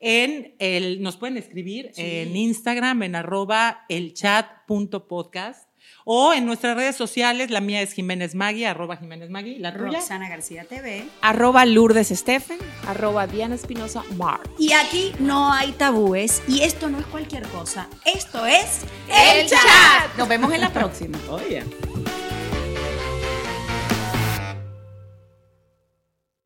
En 0.00 0.54
el, 0.58 1.02
nos 1.02 1.16
pueden 1.16 1.36
escribir 1.36 1.92
en 1.96 2.36
Instagram, 2.36 3.02
en 3.02 3.16
arroba 3.16 3.84
elchat.podcast 3.88 5.68
o 6.04 6.32
en 6.32 6.46
nuestras 6.46 6.76
redes 6.76 6.96
sociales. 6.96 7.50
La 7.50 7.60
mía 7.60 7.80
es 7.82 7.92
Jiménez 7.92 8.34
Magui, 8.34 8.64
arroba 8.64 8.96
Jiménez 8.96 9.30
Magui. 9.30 9.58
La 9.58 9.72
tuya. 9.72 9.98
Roxana 9.98 10.28
García 10.28 10.64
TV. 10.64 11.04
Arroba 11.22 11.64
Lourdes 11.64 12.08
Stephen. 12.08 12.58
Arroba 12.86 13.26
Diana 13.26 13.54
Espinosa 13.54 14.02
Mar. 14.16 14.40
Y 14.58 14.72
aquí 14.72 15.12
no 15.18 15.52
hay 15.52 15.72
tabúes 15.72 16.42
y 16.46 16.62
esto 16.62 16.88
no 16.88 16.98
es 16.98 17.06
cualquier 17.06 17.46
cosa. 17.48 17.88
Esto 18.04 18.44
es 18.46 18.82
El 19.08 19.46
Chat. 19.46 20.16
Nos 20.18 20.28
vemos 20.28 20.52
en 20.52 20.60
la 20.60 20.72
próxima. 20.72 21.18
Oye. 21.30 21.62